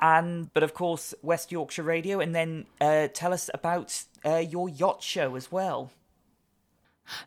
and 0.00 0.52
but 0.52 0.62
of 0.62 0.74
course 0.74 1.14
West 1.22 1.52
Yorkshire 1.52 1.82
Radio, 1.82 2.20
and 2.20 2.34
then 2.34 2.66
uh, 2.80 3.08
tell 3.12 3.32
us 3.32 3.50
about 3.52 4.04
uh, 4.24 4.36
your 4.36 4.68
yacht 4.68 5.02
show 5.02 5.36
as 5.36 5.50
well. 5.50 5.90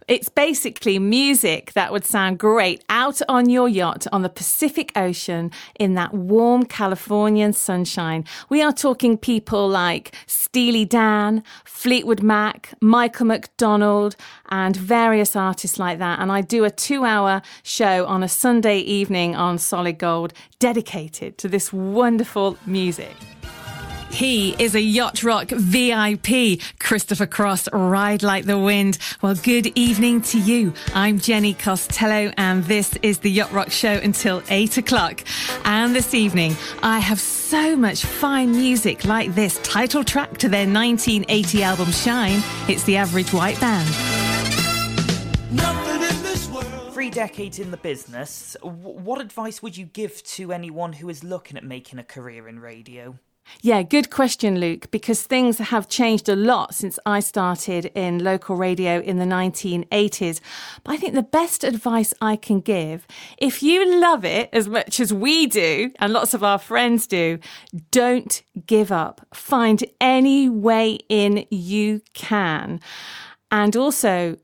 It's 0.08 0.30
basically 0.30 1.00
music 1.00 1.74
that 1.74 1.92
would 1.92 2.06
sound 2.06 2.40
great 2.40 2.84
out 2.90 3.22
on 3.28 3.50
your 3.50 3.68
yacht 3.70 4.08
on 4.12 4.22
the 4.22 4.30
Pacific 4.30 4.92
Ocean 4.96 5.52
in 5.80 5.94
that 5.96 6.14
warm 6.14 6.66
Californian 6.66 7.54
sunshine. 7.54 8.26
We 8.50 8.62
are 8.62 8.72
talking 8.72 9.18
people 9.18 9.68
like 9.68 10.16
Steely 10.28 10.86
Dan, 10.86 11.44
Fleetwood 11.66 12.22
Mac, 12.22 12.74
Michael 12.82 13.28
McDonald, 13.28 14.16
and 14.50 14.76
various 14.76 15.36
artists 15.36 15.80
like 15.80 16.00
that. 16.00 16.20
And 16.20 16.32
I 16.32 16.42
do 16.42 16.64
a 16.64 16.70
two 16.70 17.06
hour 17.06 17.42
show 17.64 18.06
on 18.06 18.24
a 18.24 18.28
Sunday 18.28 18.80
evening 18.80 19.36
on 19.36 19.58
Solid 19.58 19.98
Gold 19.98 20.34
dedicated 20.60 21.38
to 21.40 21.48
this 21.48 21.74
wonderful 21.74 22.58
music. 22.66 23.16
He 24.12 24.56
is 24.60 24.76
a 24.76 24.82
Yacht 24.82 25.24
Rock 25.24 25.50
VIP. 25.50 26.60
Christopher 26.80 27.26
Cross, 27.26 27.70
Ride 27.72 28.22
Like 28.22 28.46
the 28.46 28.60
Wind. 28.60 28.98
Well, 29.22 29.36
good 29.36 29.68
evening 29.76 30.22
to 30.24 30.40
you. 30.40 30.74
I'm 30.94 31.18
Jenny 31.18 31.54
Costello, 31.54 32.32
and 32.38 32.64
this 32.66 32.96
is 33.02 33.20
the 33.20 33.32
Yacht 33.32 33.52
Rock 33.54 33.72
Show 33.72 33.94
until 33.94 34.44
8 34.50 34.78
o'clock. 34.78 35.24
And 35.64 35.96
this 35.96 36.14
evening, 36.14 36.56
I 36.84 37.00
have 37.00 37.20
so 37.20 37.76
much 37.76 38.06
fine 38.06 38.52
music 38.52 39.06
like 39.06 39.34
this 39.34 39.60
title 39.64 40.04
track 40.04 40.38
to 40.40 40.50
their 40.50 40.68
1980 40.68 41.64
album 41.64 41.92
Shine. 41.92 42.44
It's 42.68 42.84
the 42.84 42.98
Average 42.98 43.34
White 43.34 43.60
Band. 43.60 43.88
Three 46.94 47.10
decades 47.10 47.58
in 47.58 47.72
the 47.72 47.78
business, 47.78 48.56
what 48.62 49.22
advice 49.22 49.64
would 49.64 49.76
you 49.76 49.86
give 49.86 50.22
to 50.24 50.52
anyone 50.52 50.94
who 50.94 51.10
is 51.10 51.24
looking 51.24 51.58
at 51.58 51.64
making 51.64 51.98
a 51.98 52.04
career 52.04 52.48
in 52.48 52.60
radio? 52.60 53.18
Yeah, 53.62 53.84
good 53.84 54.10
question, 54.10 54.60
Luke, 54.60 54.90
because 54.92 55.24
things 55.24 55.58
have 55.58 55.88
changed 55.88 56.30
a 56.30 56.36
lot 56.36 56.74
since 56.74 56.98
I 57.06 57.20
started 57.20 57.92
in 57.94 58.24
local 58.24 58.56
radio 58.56 59.00
in 59.02 59.18
the 59.18 59.26
1980s. 59.26 60.40
But 60.84 60.94
I 60.94 60.98
think 60.98 61.14
the 61.14 61.22
best 61.22 61.64
advice 61.64 62.14
I 62.22 62.38
can 62.38 62.62
give, 62.62 63.06
if 63.38 63.62
you 63.62 64.00
love 64.00 64.26
it 64.26 64.50
as 64.54 64.68
much 64.68 65.00
as 65.00 65.14
we 65.14 65.48
do, 65.48 65.92
and 66.00 66.14
lots 66.14 66.34
of 66.34 66.44
our 66.44 66.58
friends 66.58 67.06
do, 67.08 67.40
don't 67.92 68.42
give 68.66 68.92
up. 68.92 69.28
Find 69.34 69.84
any 70.00 70.50
way 70.50 71.00
in 71.10 71.46
you 71.52 72.02
can. 72.14 72.80
And 73.52 73.76
also, 73.76 74.38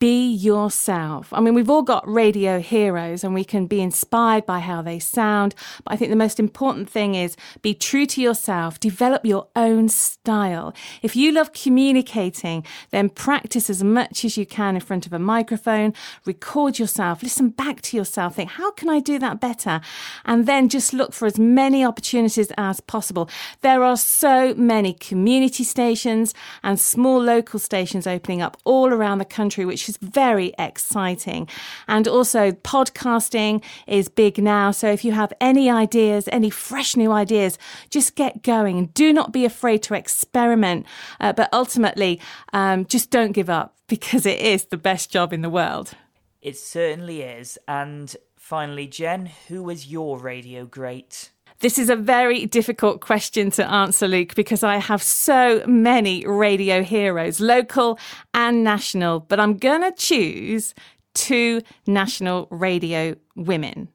be 0.00 0.32
yourself. 0.32 1.32
I 1.32 1.40
mean, 1.40 1.54
we've 1.54 1.70
all 1.70 1.82
got 1.82 2.06
radio 2.08 2.60
heroes 2.60 3.24
and 3.24 3.32
we 3.32 3.44
can 3.44 3.66
be 3.66 3.80
inspired 3.80 4.44
by 4.44 4.58
how 4.58 4.82
they 4.82 4.98
sound. 4.98 5.54
But 5.84 5.94
I 5.94 5.96
think 5.96 6.10
the 6.10 6.16
most 6.16 6.40
important 6.40 6.90
thing 6.90 7.14
is 7.14 7.36
be 7.62 7.74
true 7.74 8.04
to 8.06 8.20
yourself, 8.20 8.80
develop 8.80 9.24
your 9.24 9.48
own 9.56 9.88
style. 9.88 10.74
If 11.02 11.16
you 11.16 11.32
love 11.32 11.52
communicating, 11.52 12.64
then 12.90 13.08
practice 13.08 13.70
as 13.70 13.82
much 13.82 14.24
as 14.24 14.36
you 14.36 14.44
can 14.44 14.74
in 14.74 14.80
front 14.80 15.06
of 15.06 15.12
a 15.12 15.18
microphone, 15.18 15.94
record 16.24 16.78
yourself, 16.78 17.22
listen 17.22 17.50
back 17.50 17.80
to 17.82 17.96
yourself, 17.96 18.34
think, 18.36 18.50
how 18.50 18.72
can 18.72 18.88
I 18.88 19.00
do 19.00 19.18
that 19.20 19.40
better? 19.40 19.80
And 20.24 20.46
then 20.46 20.68
just 20.68 20.92
look 20.92 21.12
for 21.12 21.26
as 21.26 21.38
many 21.38 21.84
opportunities 21.84 22.52
as 22.58 22.80
possible. 22.80 23.30
There 23.62 23.82
are 23.82 23.96
so 23.96 24.54
many 24.54 24.92
community 24.92 25.64
stations 25.64 26.34
and 26.62 26.78
small 26.78 27.22
local 27.22 27.58
stations 27.58 28.06
opening 28.06 28.42
up 28.42 28.56
all 28.64 28.92
around 28.92 29.18
the 29.18 29.24
country, 29.24 29.64
which 29.64 29.88
is 29.88 29.93
is 29.94 30.08
very 30.08 30.52
exciting. 30.58 31.48
And 31.88 32.08
also, 32.08 32.52
podcasting 32.52 33.62
is 33.86 34.08
big 34.08 34.38
now. 34.38 34.70
So 34.70 34.90
if 34.90 35.04
you 35.04 35.12
have 35.12 35.32
any 35.40 35.70
ideas, 35.70 36.28
any 36.32 36.50
fresh 36.50 36.96
new 36.96 37.12
ideas, 37.12 37.58
just 37.90 38.14
get 38.14 38.42
going. 38.42 38.86
Do 38.94 39.12
not 39.12 39.32
be 39.32 39.44
afraid 39.44 39.82
to 39.84 39.94
experiment. 39.94 40.86
Uh, 41.20 41.32
but 41.32 41.48
ultimately, 41.52 42.20
um, 42.52 42.86
just 42.86 43.10
don't 43.10 43.32
give 43.32 43.50
up 43.50 43.76
because 43.88 44.26
it 44.26 44.40
is 44.40 44.66
the 44.66 44.76
best 44.76 45.10
job 45.10 45.32
in 45.32 45.42
the 45.42 45.50
world. 45.50 45.92
It 46.40 46.56
certainly 46.58 47.22
is. 47.22 47.58
And 47.66 48.14
finally, 48.36 48.86
Jen, 48.86 49.26
who 49.48 49.70
is 49.70 49.86
your 49.86 50.18
radio 50.18 50.66
great? 50.66 51.30
This 51.60 51.78
is 51.78 51.88
a 51.88 51.96
very 51.96 52.46
difficult 52.46 53.00
question 53.00 53.50
to 53.52 53.70
answer, 53.70 54.08
Luke, 54.08 54.34
because 54.34 54.62
I 54.62 54.76
have 54.76 55.02
so 55.02 55.64
many 55.66 56.26
radio 56.26 56.82
heroes, 56.82 57.40
local 57.40 57.98
and 58.34 58.64
national, 58.64 59.20
but 59.20 59.40
I'm 59.40 59.56
going 59.56 59.82
to 59.82 59.92
choose 59.92 60.74
two 61.14 61.62
national 61.86 62.48
radio 62.50 63.14
women. 63.36 63.88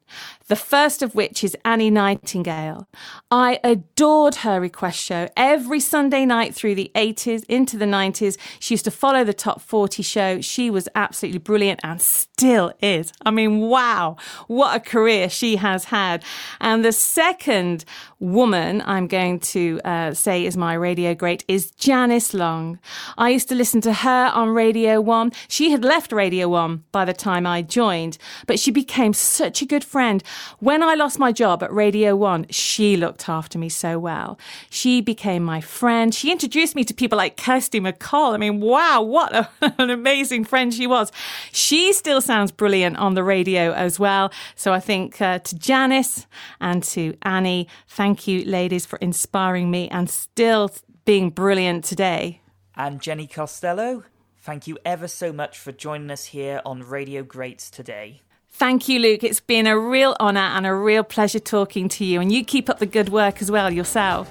The 0.48 0.56
first 0.56 1.02
of 1.02 1.14
which 1.14 1.42
is 1.44 1.56
Annie 1.64 1.90
Nightingale. 1.90 2.88
I 3.30 3.60
adored 3.62 4.36
her 4.36 4.60
request 4.60 4.98
show 4.98 5.28
every 5.36 5.80
Sunday 5.80 6.26
night 6.26 6.54
through 6.54 6.74
the 6.74 6.90
80s 6.94 7.44
into 7.48 7.76
the 7.78 7.84
90s. 7.84 8.36
She 8.58 8.74
used 8.74 8.84
to 8.84 8.90
follow 8.90 9.24
the 9.24 9.32
top 9.32 9.60
40 9.60 10.02
show. 10.02 10.40
She 10.40 10.68
was 10.70 10.88
absolutely 10.94 11.38
brilliant 11.38 11.80
and 11.82 12.00
still 12.02 12.72
is. 12.82 13.12
I 13.24 13.30
mean, 13.30 13.60
wow, 13.60 14.16
what 14.48 14.76
a 14.76 14.80
career 14.80 15.28
she 15.30 15.56
has 15.56 15.84
had. 15.84 16.24
And 16.60 16.84
the 16.84 16.92
second 16.92 17.84
woman 18.18 18.82
I'm 18.84 19.06
going 19.06 19.40
to 19.40 19.80
uh, 19.84 20.14
say 20.14 20.44
is 20.44 20.56
my 20.56 20.74
radio 20.74 21.14
great 21.14 21.44
is 21.48 21.70
Janice 21.70 22.34
Long. 22.34 22.78
I 23.16 23.30
used 23.30 23.48
to 23.48 23.54
listen 23.54 23.80
to 23.82 23.92
her 23.92 24.30
on 24.34 24.50
Radio 24.50 25.00
1. 25.00 25.32
She 25.48 25.70
had 25.70 25.84
left 25.84 26.12
Radio 26.12 26.48
1 26.48 26.84
by 26.92 27.04
the 27.04 27.12
time 27.14 27.46
I 27.46 27.62
joined, 27.62 28.18
but 28.46 28.58
she 28.58 28.70
became 28.70 29.12
such 29.30 29.62
a 29.62 29.66
good 29.66 29.84
friend. 29.84 30.22
When 30.58 30.82
I 30.82 30.94
lost 30.94 31.18
my 31.18 31.32
job 31.32 31.62
at 31.62 31.72
Radio 31.72 32.16
1, 32.16 32.46
she 32.50 32.96
looked 32.96 33.28
after 33.28 33.58
me 33.58 33.68
so 33.68 33.98
well. 33.98 34.38
She 34.68 35.00
became 35.00 35.42
my 35.42 35.60
friend. 35.60 36.14
She 36.14 36.30
introduced 36.30 36.74
me 36.74 36.84
to 36.84 36.94
people 36.94 37.16
like 37.16 37.36
Kirsty 37.36 37.80
MacColl. 37.80 38.34
I 38.34 38.36
mean, 38.36 38.60
wow, 38.60 39.02
what 39.02 39.34
a, 39.34 39.48
an 39.78 39.90
amazing 39.90 40.44
friend 40.44 40.72
she 40.74 40.86
was. 40.86 41.12
She 41.52 41.92
still 41.92 42.20
sounds 42.20 42.52
brilliant 42.52 42.96
on 42.96 43.14
the 43.14 43.24
radio 43.24 43.72
as 43.72 43.98
well. 43.98 44.32
So 44.54 44.72
I 44.72 44.80
think 44.80 45.20
uh, 45.20 45.38
to 45.38 45.56
Janice 45.56 46.26
and 46.60 46.82
to 46.84 47.16
Annie, 47.22 47.68
thank 47.88 48.26
you, 48.26 48.44
ladies, 48.44 48.86
for 48.86 48.98
inspiring 48.98 49.70
me 49.70 49.88
and 49.88 50.10
still 50.10 50.70
being 51.04 51.30
brilliant 51.30 51.84
today. 51.84 52.40
And 52.76 53.00
Jenny 53.00 53.26
Costello, 53.26 54.04
thank 54.38 54.66
you 54.66 54.78
ever 54.84 55.08
so 55.08 55.32
much 55.32 55.58
for 55.58 55.72
joining 55.72 56.10
us 56.10 56.26
here 56.26 56.62
on 56.64 56.82
Radio 56.82 57.22
Greats 57.22 57.70
today. 57.70 58.22
Thank 58.52 58.88
you, 58.88 58.98
Luke. 58.98 59.24
It's 59.24 59.40
been 59.40 59.66
a 59.66 59.78
real 59.78 60.16
honour 60.20 60.40
and 60.40 60.66
a 60.66 60.74
real 60.74 61.02
pleasure 61.02 61.38
talking 61.38 61.88
to 61.90 62.04
you. 62.04 62.20
And 62.20 62.30
you 62.30 62.44
keep 62.44 62.68
up 62.68 62.78
the 62.78 62.86
good 62.86 63.08
work 63.08 63.40
as 63.40 63.50
well 63.50 63.72
yourself. 63.72 64.30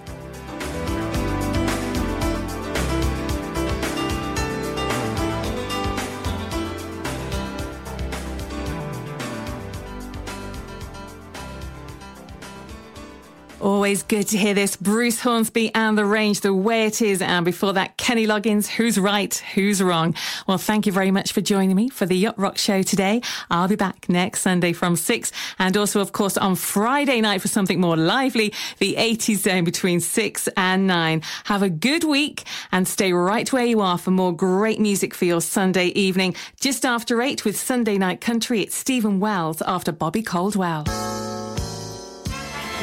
Always 13.62 14.04
good 14.04 14.26
to 14.30 14.38
hear 14.38 14.54
this. 14.54 14.78
Bruce 14.78 15.20
Hornsby 15.20 15.76
and 15.76 15.98
the 15.98 16.06
range 16.06 16.40
the 16.40 16.54
way 16.54 16.86
it 16.86 17.02
is. 17.02 17.22
And 17.22 17.44
before 17.44 17.74
that, 17.74 17.98
Kenny 17.98 18.26
Loggins, 18.26 18.68
who's 18.68 18.98
right, 18.98 19.36
who's 19.54 19.84
wrong. 19.84 20.16
Well, 20.48 20.58
thank 20.58 20.86
you 20.86 20.94
very 20.94 21.12
much 21.12 21.34
for 21.34 21.42
joining 21.42 21.76
me 21.76 21.90
for 21.90 22.06
the 22.06 22.16
Yacht 22.16 22.40
Rock 22.40 22.58
Show 22.58 22.84
today. 22.84 23.22
I'll 23.52 23.68
be 23.68 23.76
back 23.76 24.08
next 24.08 24.44
Sunday 24.44 24.72
from 24.72 24.96
six 24.96 25.34
and 25.60 25.76
also, 25.76 26.00
of 26.00 26.14
course, 26.14 26.38
on 26.38 26.56
Friday 26.56 27.20
night 27.20 27.42
for 27.42 27.50
something 27.50 27.82
more 27.82 27.98
lively, 27.98 28.54
the 28.78 28.96
80s 28.96 29.40
zone 29.40 29.66
between 29.66 30.00
six 30.00 30.48
and 30.56 30.88
nine. 30.88 31.22
Have 31.44 31.62
a 31.62 31.70
good 31.70 32.06
week 32.06 32.44
and 32.72 32.88
stay 32.88 33.12
right 33.12 33.52
where 33.52 33.66
you 33.66 33.82
are 33.82 33.98
for 33.98 34.12
more 34.12 34.34
great 34.34 34.80
music 34.80 35.14
for 35.14 35.26
your 35.26 35.42
Sunday 35.42 35.88
evening. 35.88 36.34
Just 36.62 36.86
after 36.86 37.22
eight 37.22 37.44
with 37.44 37.58
Sunday 37.58 37.98
Night 37.98 38.22
Country, 38.22 38.62
it's 38.62 38.76
Stephen 38.76 39.20
Wells 39.20 39.62
after 39.64 39.92
Bobby 39.92 40.24
Caldwell. 40.24 40.86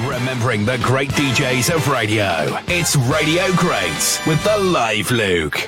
Remembering 0.04 0.66
the 0.66 0.76
great 0.82 1.08
DJs 1.12 1.74
of 1.74 1.88
radio. 1.88 2.58
It's 2.68 2.96
Radio 2.96 3.50
Greats 3.54 4.24
with 4.26 4.42
the 4.44 4.58
Live 4.58 5.10
Luke. 5.10 5.58